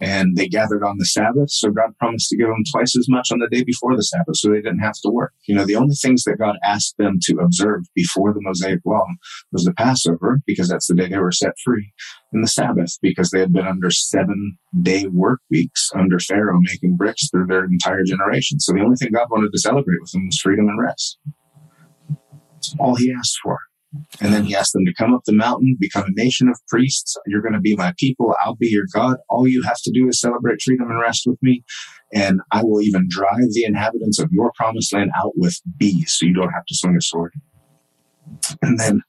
and 0.00 0.36
they 0.36 0.48
gathered 0.48 0.82
on 0.82 0.96
the 0.98 1.04
Sabbath. 1.04 1.50
So 1.50 1.70
God 1.70 1.90
promised 1.98 2.30
to 2.30 2.36
give 2.36 2.46
them 2.46 2.64
twice 2.70 2.96
as 2.96 3.06
much 3.08 3.30
on 3.30 3.38
the 3.38 3.48
day 3.48 3.62
before 3.62 3.94
the 3.96 4.02
Sabbath 4.02 4.36
so 4.36 4.48
they 4.48 4.62
didn't 4.62 4.78
have 4.78 4.98
to 5.04 5.10
work. 5.10 5.32
You 5.46 5.54
know, 5.54 5.64
the 5.64 5.76
only 5.76 5.94
things 5.94 6.24
that 6.24 6.38
God 6.38 6.56
asked 6.64 6.96
them 6.96 7.18
to 7.22 7.36
observe 7.36 7.82
before 7.94 8.32
the 8.32 8.40
Mosaic 8.40 8.80
law 8.86 9.04
was 9.52 9.64
the 9.64 9.74
Passover, 9.74 10.40
because 10.46 10.68
that's 10.68 10.86
the 10.86 10.94
day 10.94 11.08
they 11.08 11.18
were 11.18 11.32
set 11.32 11.52
free, 11.64 11.92
and 12.32 12.42
the 12.42 12.48
Sabbath, 12.48 12.98
because 13.02 13.30
they 13.30 13.40
had 13.40 13.52
been 13.52 13.66
under 13.66 13.90
seven 13.90 14.58
day 14.80 15.06
work 15.06 15.40
weeks 15.50 15.90
under 15.94 16.18
Pharaoh 16.18 16.60
making 16.60 16.96
bricks 16.96 17.28
through 17.28 17.46
their 17.46 17.64
entire 17.64 18.04
generation. 18.04 18.58
So 18.58 18.72
the 18.72 18.80
only 18.80 18.96
thing 18.96 19.10
God 19.12 19.28
wanted 19.30 19.52
to 19.52 19.58
celebrate 19.58 20.00
with 20.00 20.12
them 20.12 20.26
was 20.26 20.40
freedom 20.40 20.68
and 20.68 20.80
rest. 20.80 21.18
That's 22.54 22.74
all 22.78 22.94
he 22.94 23.12
asked 23.12 23.38
for. 23.42 23.58
And 24.20 24.32
then 24.32 24.44
he 24.44 24.54
mm. 24.54 24.56
asked 24.56 24.72
them 24.72 24.84
to 24.84 24.94
come 24.94 25.12
up 25.14 25.22
the 25.24 25.32
mountain, 25.32 25.76
become 25.80 26.04
a 26.04 26.12
nation 26.12 26.48
of 26.48 26.60
priests. 26.68 27.16
You're 27.26 27.42
going 27.42 27.54
to 27.54 27.60
be 27.60 27.74
my 27.74 27.92
people. 27.98 28.34
I'll 28.44 28.54
be 28.54 28.68
your 28.68 28.86
God. 28.92 29.16
All 29.28 29.48
you 29.48 29.62
have 29.62 29.80
to 29.82 29.90
do 29.92 30.08
is 30.08 30.20
celebrate 30.20 30.62
freedom 30.62 30.90
and 30.90 31.00
rest 31.00 31.24
with 31.26 31.42
me. 31.42 31.64
And 32.12 32.40
I 32.52 32.62
will 32.62 32.80
even 32.82 33.08
drive 33.08 33.52
the 33.52 33.64
inhabitants 33.64 34.18
of 34.20 34.30
your 34.30 34.52
promised 34.54 34.92
land 34.92 35.10
out 35.16 35.32
with 35.34 35.60
bees 35.76 36.12
so 36.12 36.26
you 36.26 36.34
don't 36.34 36.52
have 36.52 36.66
to 36.66 36.74
swing 36.74 36.96
a 36.96 37.00
sword. 37.00 37.32
And 38.62 38.78
then 38.78 39.02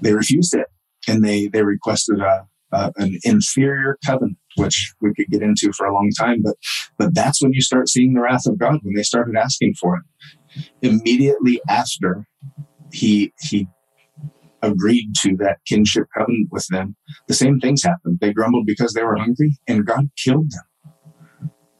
they 0.00 0.14
refused 0.14 0.54
it 0.54 0.66
and 1.06 1.24
they, 1.24 1.46
they 1.46 1.62
requested 1.62 2.20
a, 2.20 2.46
a, 2.72 2.92
an 2.96 3.18
inferior 3.22 3.98
covenant, 4.04 4.38
which 4.56 4.92
we 5.00 5.14
could 5.14 5.28
get 5.28 5.42
into 5.42 5.72
for 5.72 5.86
a 5.86 5.94
long 5.94 6.10
time. 6.18 6.42
But, 6.42 6.56
but 6.98 7.14
that's 7.14 7.40
when 7.40 7.52
you 7.52 7.60
start 7.60 7.88
seeing 7.88 8.14
the 8.14 8.20
wrath 8.20 8.46
of 8.46 8.58
God 8.58 8.80
when 8.82 8.94
they 8.94 9.04
started 9.04 9.36
asking 9.36 9.74
for 9.80 9.96
it. 9.96 10.66
Immediately 10.82 11.60
after 11.68 12.26
he, 12.92 13.32
he 13.40 13.68
agreed 14.62 15.12
to 15.20 15.36
that 15.38 15.58
kinship 15.66 16.06
covenant 16.16 16.48
with 16.50 16.66
them, 16.70 16.96
the 17.28 17.34
same 17.34 17.58
things 17.60 17.82
happened. 17.82 18.18
They 18.20 18.32
grumbled 18.32 18.66
because 18.66 18.92
they 18.92 19.02
were 19.02 19.16
hungry, 19.16 19.58
and 19.66 19.86
God 19.86 20.10
killed 20.16 20.50
them 20.50 20.64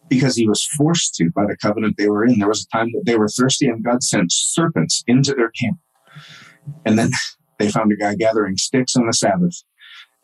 because 0.09 0.37
he 0.37 0.47
was 0.47 0.63
forced 0.77 1.15
to 1.15 1.31
by 1.35 1.47
the 1.47 1.57
covenant 1.57 1.97
they 1.97 2.09
were 2.09 2.25
in. 2.25 2.39
There 2.39 2.49
was 2.49 2.67
a 2.67 2.77
time 2.77 2.89
that 2.93 3.05
they 3.07 3.17
were 3.17 3.29
thirsty, 3.29 3.67
and 3.67 3.83
God 3.83 4.03
sent 4.03 4.31
serpents 4.31 5.03
into 5.07 5.33
their 5.33 5.51
camp. 5.51 5.79
And 6.85 6.99
then 6.99 7.11
they 7.59 7.71
found 7.71 7.93
a 7.93 7.97
guy 7.97 8.15
gathering 8.15 8.57
sticks 8.57 8.95
on 8.97 9.07
the 9.07 9.13
Sabbath, 9.13 9.63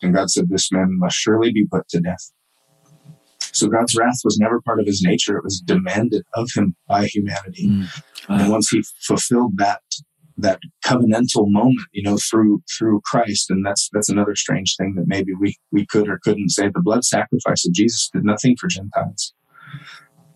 and 0.02 0.14
God 0.14 0.30
said, 0.30 0.48
This 0.48 0.70
man 0.70 0.98
must 0.98 1.16
surely 1.16 1.52
be 1.52 1.66
put 1.66 1.88
to 1.88 2.00
death. 2.00 2.32
So 3.40 3.68
God's 3.68 3.96
wrath 3.96 4.20
was 4.24 4.38
never 4.38 4.60
part 4.60 4.78
of 4.78 4.86
his 4.86 5.02
nature. 5.02 5.36
It 5.38 5.44
was 5.44 5.60
demanded 5.60 6.22
of 6.34 6.50
him 6.54 6.76
by 6.86 7.06
humanity. 7.06 7.68
Mm. 7.68 8.02
And 8.28 8.52
once 8.52 8.68
he 8.68 8.84
fulfilled 9.00 9.54
that 9.56 9.80
that 10.38 10.60
covenantal 10.84 11.50
moment, 11.50 11.86
you 11.92 12.02
know, 12.02 12.16
through 12.30 12.62
through 12.76 13.00
Christ. 13.04 13.50
And 13.50 13.64
that's 13.66 13.88
that's 13.92 14.08
another 14.08 14.34
strange 14.34 14.76
thing 14.76 14.94
that 14.96 15.06
maybe 15.06 15.32
we 15.38 15.56
we 15.72 15.86
could 15.86 16.08
or 16.08 16.20
couldn't 16.22 16.50
say. 16.50 16.68
The 16.68 16.80
blood 16.82 17.04
sacrifice 17.04 17.66
of 17.66 17.74
Jesus 17.74 18.08
did 18.12 18.24
nothing 18.24 18.56
for 18.58 18.68
Gentiles. 18.68 19.34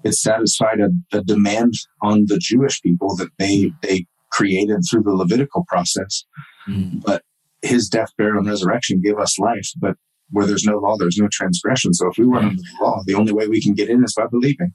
It 0.05 0.15
satisfied 0.15 0.81
a, 0.81 1.17
a 1.17 1.23
demand 1.23 1.75
on 2.03 2.25
the 2.27 2.39
Jewish 2.39 2.83
people 2.83 3.17
that 3.17 3.31
they 3.39 3.73
they 3.83 4.07
created 4.31 4.81
through 4.91 5.05
the 5.05 5.15
Levitical 5.15 5.65
process. 5.69 6.25
Mm. 6.69 7.03
But 7.05 7.23
his 7.63 7.89
death, 7.89 8.09
burial, 8.19 8.39
and 8.39 8.49
resurrection 8.49 9.01
give 9.01 9.19
us 9.19 9.39
life. 9.39 9.69
But 9.79 9.97
where 10.31 10.47
there's 10.47 10.65
no 10.65 10.79
law, 10.79 10.97
there's 10.97 11.19
no 11.19 11.29
transgression. 11.31 11.95
So 11.95 12.09
if 12.09 12.19
we 12.19 12.27
weren't 12.27 12.47
under 12.47 12.63
the 12.63 12.85
law, 12.85 13.03
the 13.07 13.15
only 13.15 13.33
way 13.33 13.47
we 13.47 13.63
can 13.63 13.75
get 13.75 13.91
in 13.91 14.03
is 14.03 14.15
by 14.15 14.27
believing. 14.27 14.73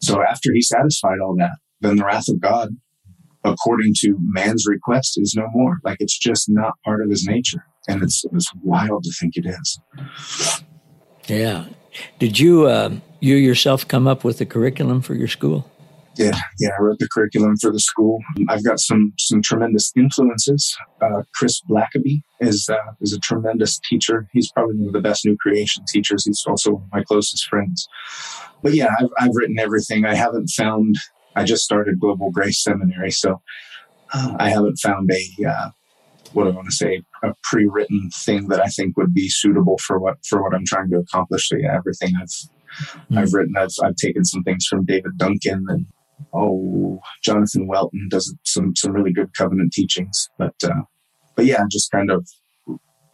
So 0.00 0.22
after 0.22 0.52
he 0.52 0.62
satisfied 0.62 1.18
all 1.22 1.34
that, 1.38 1.58
then 1.80 1.96
the 1.96 2.04
wrath 2.04 2.28
of 2.28 2.40
God, 2.40 2.70
according 3.46 3.94
to 4.00 4.16
man's 4.20 4.66
request, 4.66 5.18
is 5.20 5.34
no 5.34 5.46
more. 5.52 5.78
Like 5.84 5.98
it's 6.00 6.18
just 6.18 6.48
not 6.48 6.74
part 6.84 7.02
of 7.02 7.10
his 7.10 7.26
nature. 7.26 7.64
And 7.88 8.02
it's, 8.02 8.24
it's 8.32 8.50
wild 8.62 9.04
to 9.04 9.12
think 9.12 9.36
it 9.36 9.46
is. 9.46 9.80
Yeah. 11.28 11.66
Did 12.18 12.38
you, 12.38 12.66
uh, 12.66 12.90
you 13.20 13.36
yourself 13.36 13.86
come 13.86 14.06
up 14.06 14.24
with 14.24 14.38
the 14.38 14.46
curriculum 14.46 15.00
for 15.02 15.14
your 15.14 15.28
school? 15.28 15.70
Yeah, 16.18 16.38
yeah, 16.58 16.70
I 16.78 16.82
wrote 16.82 16.98
the 16.98 17.08
curriculum 17.08 17.58
for 17.58 17.70
the 17.70 17.78
school. 17.78 18.20
I've 18.48 18.64
got 18.64 18.80
some 18.80 19.12
some 19.18 19.42
tremendous 19.42 19.92
influences. 19.94 20.74
Uh, 21.02 21.22
Chris 21.34 21.60
Blackaby 21.68 22.22
is 22.40 22.70
uh, 22.70 22.92
is 23.02 23.12
a 23.12 23.18
tremendous 23.18 23.78
teacher. 23.78 24.26
He's 24.32 24.50
probably 24.50 24.76
one 24.76 24.86
of 24.86 24.92
the 24.94 25.00
best 25.00 25.26
new 25.26 25.36
creation 25.36 25.84
teachers. 25.86 26.24
He's 26.24 26.42
also 26.46 26.72
one 26.72 26.82
of 26.84 26.92
my 26.92 27.02
closest 27.02 27.46
friends. 27.48 27.86
But 28.62 28.72
yeah, 28.72 28.94
I've 28.98 29.10
I've 29.18 29.34
written 29.34 29.58
everything. 29.58 30.06
I 30.06 30.14
haven't 30.14 30.48
found. 30.48 30.96
I 31.36 31.44
just 31.44 31.62
started 31.62 32.00
Global 32.00 32.30
Grace 32.30 32.62
Seminary, 32.62 33.10
so 33.10 33.40
uh, 34.12 34.34
I 34.38 34.50
haven't 34.50 34.76
found 34.76 35.10
a 35.10 35.48
uh, 35.48 35.70
what 36.32 36.46
I 36.46 36.50
want 36.50 36.68
to 36.68 36.74
say 36.74 37.02
a 37.22 37.34
pre-written 37.44 38.10
thing 38.24 38.48
that 38.48 38.60
I 38.60 38.68
think 38.68 38.96
would 38.96 39.14
be 39.14 39.28
suitable 39.28 39.78
for 39.78 39.98
what 39.98 40.16
for 40.24 40.42
what 40.42 40.54
I'm 40.54 40.64
trying 40.66 40.90
to 40.90 40.98
accomplish. 40.98 41.48
So 41.48 41.56
yeah, 41.56 41.76
everything 41.76 42.12
I've 42.20 42.28
mm-hmm. 42.28 43.18
I've 43.18 43.32
written, 43.32 43.54
I've 43.56 43.70
I've 43.84 43.96
taken 43.96 44.24
some 44.24 44.42
things 44.42 44.66
from 44.66 44.84
David 44.84 45.12
Duncan 45.18 45.64
and 45.68 45.86
oh, 46.32 47.00
Jonathan 47.22 47.66
Welton 47.66 48.08
does 48.10 48.34
some 48.44 48.74
some 48.74 48.92
really 48.92 49.12
good 49.12 49.34
covenant 49.34 49.72
teachings. 49.72 50.28
But 50.38 50.54
uh, 50.64 50.82
but 51.34 51.44
yeah, 51.44 51.62
I 51.62 51.66
just 51.70 51.90
kind 51.90 52.10
of 52.10 52.26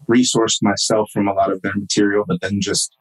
resourced 0.08 0.62
myself 0.62 1.10
from 1.12 1.28
a 1.28 1.32
lot 1.32 1.52
of 1.52 1.62
their 1.62 1.74
material, 1.74 2.24
but 2.26 2.40
then 2.40 2.60
just 2.60 2.96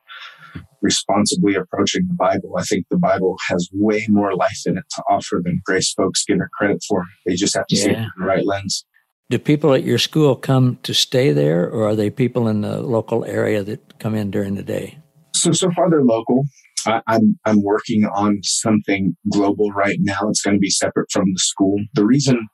responsibly 0.82 1.56
approaching 1.56 2.04
the 2.08 2.16
Bible. 2.16 2.56
I 2.58 2.64
think 2.64 2.86
the 2.90 2.98
Bible 2.98 3.36
has 3.50 3.70
way 3.74 4.06
more 4.10 4.36
life 4.36 4.62
in 4.66 4.78
it 4.78 4.84
to 4.96 5.04
offer 5.10 5.42
than 5.44 5.62
grace 5.66 5.94
folks 5.94 6.26
give 6.26 6.38
it 6.38 6.50
credit 6.58 6.84
for. 6.88 7.06
They 7.26 7.36
just 7.36 7.56
have 7.56 7.68
to 7.68 7.76
yeah. 7.76 7.84
see 7.84 7.90
it 7.92 7.96
through 7.96 8.10
the 8.20 8.26
right 8.26 8.46
lens. 8.46 8.86
Do 9.30 9.40
people 9.40 9.74
at 9.74 9.84
your 9.84 9.98
school 9.98 10.36
come 10.36 10.78
to 10.84 10.94
stay 10.94 11.32
there, 11.32 11.70
or 11.70 11.90
are 11.90 11.96
they 11.96 12.10
people 12.10 12.50
in 12.50 12.62
the 12.62 12.82
local 12.82 13.24
area 13.24 13.64
that 13.64 13.98
come 13.98 14.14
in 14.14 14.30
during 14.30 14.56
the 14.56 14.64
day? 14.64 14.98
So 15.34 15.54
so 15.54 15.72
far 15.72 15.90
they're 15.90 16.04
local. 16.04 16.44
I, 16.86 17.02
I'm 17.08 17.40
I'm 17.46 17.64
working 17.64 18.06
on 18.06 18.40
something 18.44 19.16
global 19.32 19.72
right 19.72 19.98
now. 20.02 20.20
It's 20.30 20.42
going 20.42 20.58
to 20.58 20.60
be 20.60 20.70
separate 20.70 21.12
from 21.12 21.26
the 21.34 21.40
school. 21.40 21.78
The 21.94 22.06
reason 22.06 22.48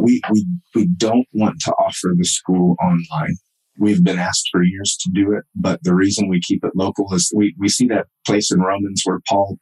we 0.00 0.22
we 0.30 0.46
we 0.74 0.86
don't 0.86 1.26
want 1.34 1.60
to 1.66 1.72
offer 1.72 2.14
the 2.16 2.24
school 2.24 2.76
online. 2.82 3.36
We've 3.78 4.02
been 4.02 4.18
asked 4.18 4.48
for 4.50 4.62
years 4.62 4.96
to 5.00 5.10
do 5.12 5.32
it, 5.32 5.44
but 5.54 5.80
the 5.82 5.94
reason 5.94 6.28
we 6.28 6.40
keep 6.40 6.64
it 6.64 6.72
local 6.74 7.12
is 7.14 7.32
we, 7.34 7.54
we 7.58 7.68
see 7.68 7.86
that 7.88 8.06
place 8.26 8.50
in 8.50 8.60
Romans 8.60 9.02
where 9.04 9.20
Paul, 9.28 9.58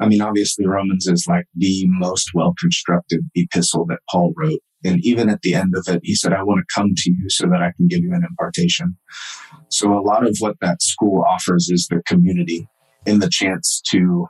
I 0.00 0.06
mean, 0.06 0.20
obviously 0.20 0.66
Romans 0.66 1.06
is 1.06 1.26
like 1.28 1.46
the 1.54 1.86
most 1.88 2.30
well 2.34 2.54
constructed 2.58 3.20
epistle 3.34 3.86
that 3.86 4.00
Paul 4.10 4.32
wrote. 4.36 4.60
And 4.84 5.00
even 5.04 5.28
at 5.28 5.42
the 5.42 5.54
end 5.54 5.74
of 5.76 5.92
it, 5.92 6.00
he 6.04 6.14
said, 6.14 6.32
I 6.32 6.44
want 6.44 6.60
to 6.60 6.74
come 6.74 6.92
to 6.96 7.10
you 7.10 7.28
so 7.28 7.46
that 7.48 7.62
I 7.62 7.72
can 7.76 7.88
give 7.88 8.00
you 8.00 8.14
an 8.14 8.24
impartation. 8.28 8.96
So 9.68 9.92
a 9.92 10.00
lot 10.00 10.24
of 10.24 10.36
what 10.38 10.56
that 10.60 10.82
school 10.82 11.24
offers 11.28 11.68
is 11.68 11.88
the 11.88 12.00
community 12.06 12.68
and 13.06 13.20
the 13.20 13.28
chance 13.28 13.82
to 13.90 14.28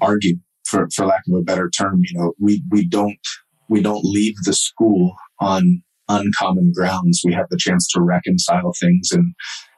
argue 0.00 0.36
for, 0.68 0.88
for 0.94 1.06
lack 1.06 1.22
of 1.28 1.34
a 1.34 1.42
better 1.42 1.70
term 1.70 2.02
you 2.04 2.18
know 2.18 2.32
we 2.38 2.62
we 2.70 2.86
don't 2.86 3.18
we 3.68 3.80
don't 3.82 4.04
leave 4.04 4.36
the 4.44 4.52
school 4.52 5.14
on 5.40 5.82
uncommon 6.08 6.72
grounds 6.74 7.22
we 7.24 7.32
have 7.32 7.46
the 7.50 7.58
chance 7.58 7.86
to 7.88 8.00
reconcile 8.00 8.72
things 8.80 9.10
and 9.12 9.34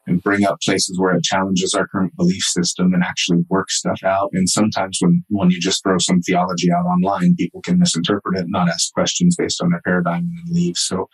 and 0.06 0.22
bring 0.22 0.44
up 0.44 0.60
places 0.60 0.98
where 0.98 1.14
it 1.14 1.22
challenges 1.22 1.74
our 1.74 1.86
current 1.86 2.14
belief 2.16 2.42
system 2.42 2.92
and 2.92 3.02
actually 3.02 3.44
work 3.48 3.70
stuff 3.70 4.02
out. 4.04 4.30
And 4.32 4.48
sometimes 4.48 4.98
when, 5.00 5.22
when 5.28 5.50
you 5.50 5.60
just 5.60 5.82
throw 5.82 5.98
some 5.98 6.20
theology 6.20 6.70
out 6.72 6.86
online, 6.86 7.36
people 7.36 7.60
can 7.62 7.78
misinterpret 7.78 8.38
it, 8.38 8.46
not 8.48 8.68
ask 8.68 8.92
questions 8.92 9.36
based 9.38 9.62
on 9.62 9.70
their 9.70 9.82
paradigm 9.82 10.20
and 10.20 10.38
then 10.38 10.54
leave. 10.54 10.76
So 10.76 11.08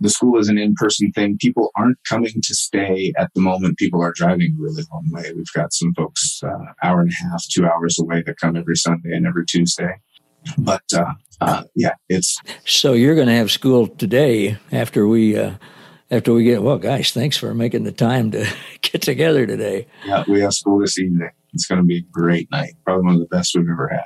the 0.00 0.08
school 0.08 0.38
is 0.38 0.48
an 0.48 0.58
in-person 0.58 1.12
thing. 1.12 1.38
People 1.40 1.70
aren't 1.76 1.98
coming 2.08 2.32
to 2.42 2.54
stay 2.54 3.12
at 3.18 3.30
the 3.34 3.40
moment. 3.40 3.78
People 3.78 4.02
are 4.02 4.12
driving 4.14 4.56
a 4.56 4.62
really 4.62 4.84
long 4.92 5.08
way. 5.10 5.32
We've 5.34 5.52
got 5.54 5.72
some 5.72 5.92
folks 5.94 6.40
uh, 6.42 6.72
hour 6.82 7.00
and 7.00 7.10
a 7.10 7.28
half, 7.30 7.44
two 7.50 7.66
hours 7.66 7.98
away 7.98 8.22
that 8.26 8.38
come 8.38 8.56
every 8.56 8.76
Sunday 8.76 9.10
and 9.12 9.26
every 9.26 9.44
Tuesday. 9.44 9.96
But 10.56 10.84
uh, 10.94 11.14
uh, 11.40 11.62
yeah, 11.74 11.94
it's 12.08 12.40
so 12.64 12.92
you're 12.92 13.14
going 13.14 13.28
to 13.28 13.34
have 13.34 13.50
school 13.50 13.86
today 13.86 14.58
after 14.72 15.06
we 15.06 15.38
uh, 15.38 15.54
after 16.10 16.32
we 16.32 16.44
get. 16.44 16.62
Well, 16.62 16.78
guys, 16.78 17.12
thanks 17.12 17.36
for 17.36 17.54
making 17.54 17.84
the 17.84 17.92
time 17.92 18.30
to 18.32 18.46
get 18.82 19.02
together 19.02 19.46
today. 19.46 19.86
Yeah, 20.04 20.24
we 20.26 20.40
have 20.40 20.52
school 20.52 20.80
this 20.80 20.98
evening. 20.98 21.30
It's 21.52 21.66
going 21.66 21.80
to 21.80 21.86
be 21.86 21.98
a 21.98 22.02
great 22.10 22.50
night. 22.50 22.74
Probably 22.84 23.04
one 23.04 23.14
of 23.14 23.20
the 23.20 23.26
best 23.26 23.54
we've 23.54 23.68
ever 23.68 23.88
had. 23.88 24.04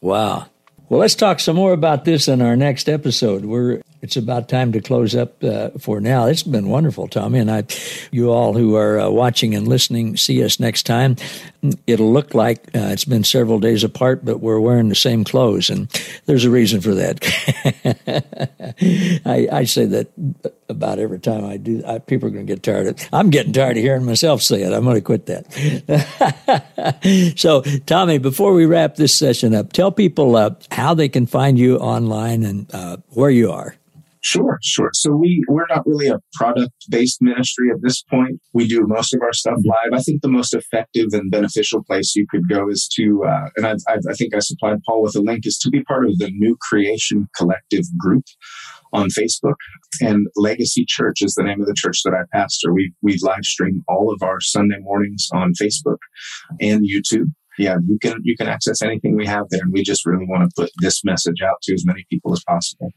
Wow. 0.00 0.46
Well, 0.88 1.00
let's 1.00 1.14
talk 1.14 1.40
some 1.40 1.56
more 1.56 1.72
about 1.72 2.04
this 2.04 2.28
in 2.28 2.42
our 2.42 2.56
next 2.56 2.88
episode. 2.88 3.46
We're 3.46 3.80
it's 4.04 4.18
about 4.18 4.50
time 4.50 4.70
to 4.72 4.82
close 4.82 5.16
up 5.16 5.42
uh, 5.42 5.70
for 5.80 5.98
now. 5.98 6.26
It's 6.26 6.42
been 6.42 6.68
wonderful, 6.68 7.08
Tommy, 7.08 7.38
and 7.38 7.50
I, 7.50 7.64
you 8.10 8.30
all 8.30 8.52
who 8.52 8.76
are 8.76 9.00
uh, 9.00 9.08
watching 9.08 9.54
and 9.54 9.66
listening, 9.66 10.18
see 10.18 10.44
us 10.44 10.60
next 10.60 10.82
time. 10.82 11.16
It'll 11.86 12.12
look 12.12 12.34
like 12.34 12.66
uh, 12.74 12.92
it's 12.92 13.06
been 13.06 13.24
several 13.24 13.58
days 13.58 13.82
apart, 13.82 14.22
but 14.22 14.40
we're 14.40 14.60
wearing 14.60 14.90
the 14.90 14.94
same 14.94 15.24
clothes, 15.24 15.70
and 15.70 15.88
there's 16.26 16.44
a 16.44 16.50
reason 16.50 16.82
for 16.82 16.94
that. 16.94 17.24
I, 19.24 19.48
I, 19.50 19.64
say 19.64 19.86
that 19.86 20.08
about 20.68 20.98
every 20.98 21.18
time 21.18 21.46
I 21.46 21.56
do. 21.56 21.82
I, 21.86 21.98
people 21.98 22.28
are 22.28 22.32
going 22.32 22.46
to 22.46 22.52
get 22.52 22.62
tired 22.62 22.88
of. 22.88 23.00
it. 23.00 23.08
I'm 23.10 23.30
getting 23.30 23.54
tired 23.54 23.78
of 23.78 23.82
hearing 23.82 24.04
myself 24.04 24.42
say 24.42 24.64
it. 24.64 24.74
I'm 24.74 24.84
going 24.84 24.96
to 24.96 25.00
quit 25.00 25.24
that. 25.26 27.32
so, 27.38 27.62
Tommy, 27.86 28.18
before 28.18 28.52
we 28.52 28.66
wrap 28.66 28.96
this 28.96 29.16
session 29.16 29.54
up, 29.54 29.72
tell 29.72 29.90
people 29.90 30.36
uh, 30.36 30.50
how 30.70 30.92
they 30.92 31.08
can 31.08 31.24
find 31.24 31.58
you 31.58 31.78
online 31.78 32.42
and 32.42 32.74
uh, 32.74 32.98
where 33.08 33.30
you 33.30 33.50
are. 33.50 33.76
Sure, 34.24 34.58
sure. 34.62 34.88
So 34.94 35.10
we 35.14 35.44
we're 35.48 35.66
not 35.68 35.86
really 35.86 36.08
a 36.08 36.18
product 36.32 36.72
based 36.88 37.20
ministry 37.20 37.68
at 37.70 37.82
this 37.82 38.02
point. 38.02 38.40
We 38.54 38.66
do 38.66 38.86
most 38.86 39.12
of 39.12 39.20
our 39.20 39.34
stuff 39.34 39.58
live. 39.62 39.92
I 39.92 40.02
think 40.02 40.22
the 40.22 40.30
most 40.30 40.54
effective 40.54 41.08
and 41.12 41.30
beneficial 41.30 41.84
place 41.84 42.16
you 42.16 42.24
could 42.30 42.48
go 42.48 42.70
is 42.70 42.88
to, 42.96 43.22
uh, 43.28 43.50
and 43.56 43.66
I, 43.66 43.74
I 43.86 44.14
think 44.14 44.34
I 44.34 44.38
supplied 44.38 44.78
Paul 44.86 45.02
with 45.02 45.14
a 45.14 45.20
link, 45.20 45.46
is 45.46 45.58
to 45.58 45.68
be 45.68 45.82
part 45.82 46.06
of 46.06 46.16
the 46.16 46.30
New 46.30 46.56
Creation 46.62 47.28
Collective 47.36 47.84
group 47.98 48.24
on 48.94 49.08
Facebook. 49.10 49.56
And 50.00 50.26
Legacy 50.36 50.86
Church 50.88 51.20
is 51.20 51.34
the 51.34 51.44
name 51.44 51.60
of 51.60 51.66
the 51.66 51.76
church 51.76 52.00
that 52.06 52.14
I 52.14 52.22
pastor. 52.34 52.72
We 52.72 52.94
we 53.02 53.18
live 53.20 53.44
stream 53.44 53.84
all 53.88 54.10
of 54.10 54.22
our 54.26 54.40
Sunday 54.40 54.78
mornings 54.80 55.28
on 55.34 55.52
Facebook 55.52 55.98
and 56.62 56.88
YouTube. 56.88 57.30
Yeah, 57.58 57.76
you 57.86 57.98
can 58.00 58.20
you 58.22 58.38
can 58.38 58.48
access 58.48 58.80
anything 58.80 59.18
we 59.18 59.26
have 59.26 59.44
there, 59.50 59.60
and 59.60 59.72
we 59.72 59.82
just 59.82 60.06
really 60.06 60.24
want 60.26 60.48
to 60.48 60.62
put 60.62 60.70
this 60.78 61.04
message 61.04 61.42
out 61.44 61.60
to 61.64 61.74
as 61.74 61.84
many 61.84 62.06
people 62.10 62.32
as 62.32 62.42
possible. 62.48 62.90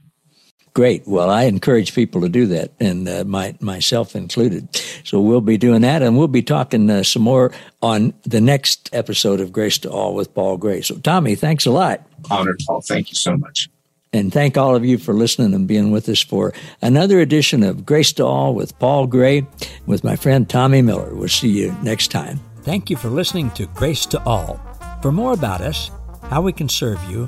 Great. 0.77 1.07
Well, 1.07 1.31
I 1.31 1.45
encourage 1.45 1.95
people 1.95 2.21
to 2.21 2.29
do 2.29 2.45
that, 2.45 2.71
and 2.79 3.09
uh, 3.09 3.23
my, 3.23 3.55
myself 3.59 4.15
included. 4.15 4.75
So 5.03 5.19
we'll 5.19 5.41
be 5.41 5.57
doing 5.57 5.81
that, 5.81 6.03
and 6.03 6.15
we'll 6.15 6.27
be 6.27 6.43
talking 6.43 6.87
uh, 6.91 7.01
some 7.01 7.23
more 7.23 7.51
on 7.81 8.13
the 8.21 8.39
next 8.39 8.87
episode 8.93 9.41
of 9.41 9.51
Grace 9.51 9.79
to 9.79 9.89
All 9.89 10.13
with 10.13 10.35
Paul 10.35 10.55
Gray. 10.57 10.83
So, 10.83 10.99
Tommy, 10.99 11.33
thanks 11.33 11.65
a 11.65 11.71
lot. 11.71 12.07
Honored, 12.29 12.61
Paul. 12.67 12.81
Thank 12.81 13.09
you 13.09 13.15
so 13.15 13.35
much. 13.35 13.69
And 14.13 14.31
thank 14.31 14.55
all 14.55 14.75
of 14.75 14.85
you 14.85 14.99
for 14.99 15.15
listening 15.15 15.55
and 15.55 15.67
being 15.67 15.89
with 15.89 16.07
us 16.09 16.21
for 16.21 16.53
another 16.79 17.21
edition 17.21 17.63
of 17.63 17.83
Grace 17.83 18.13
to 18.13 18.25
All 18.27 18.53
with 18.53 18.77
Paul 18.77 19.07
Gray 19.07 19.47
with 19.87 20.03
my 20.03 20.15
friend 20.15 20.47
Tommy 20.47 20.83
Miller. 20.83 21.15
We'll 21.15 21.27
see 21.27 21.49
you 21.49 21.75
next 21.81 22.11
time. 22.11 22.39
Thank 22.61 22.91
you 22.91 22.97
for 22.97 23.09
listening 23.09 23.49
to 23.51 23.65
Grace 23.65 24.05
to 24.05 24.23
All. 24.25 24.61
For 25.01 25.11
more 25.11 25.33
about 25.33 25.61
us, 25.61 25.89
how 26.25 26.43
we 26.43 26.53
can 26.53 26.69
serve 26.69 27.03
you, 27.09 27.27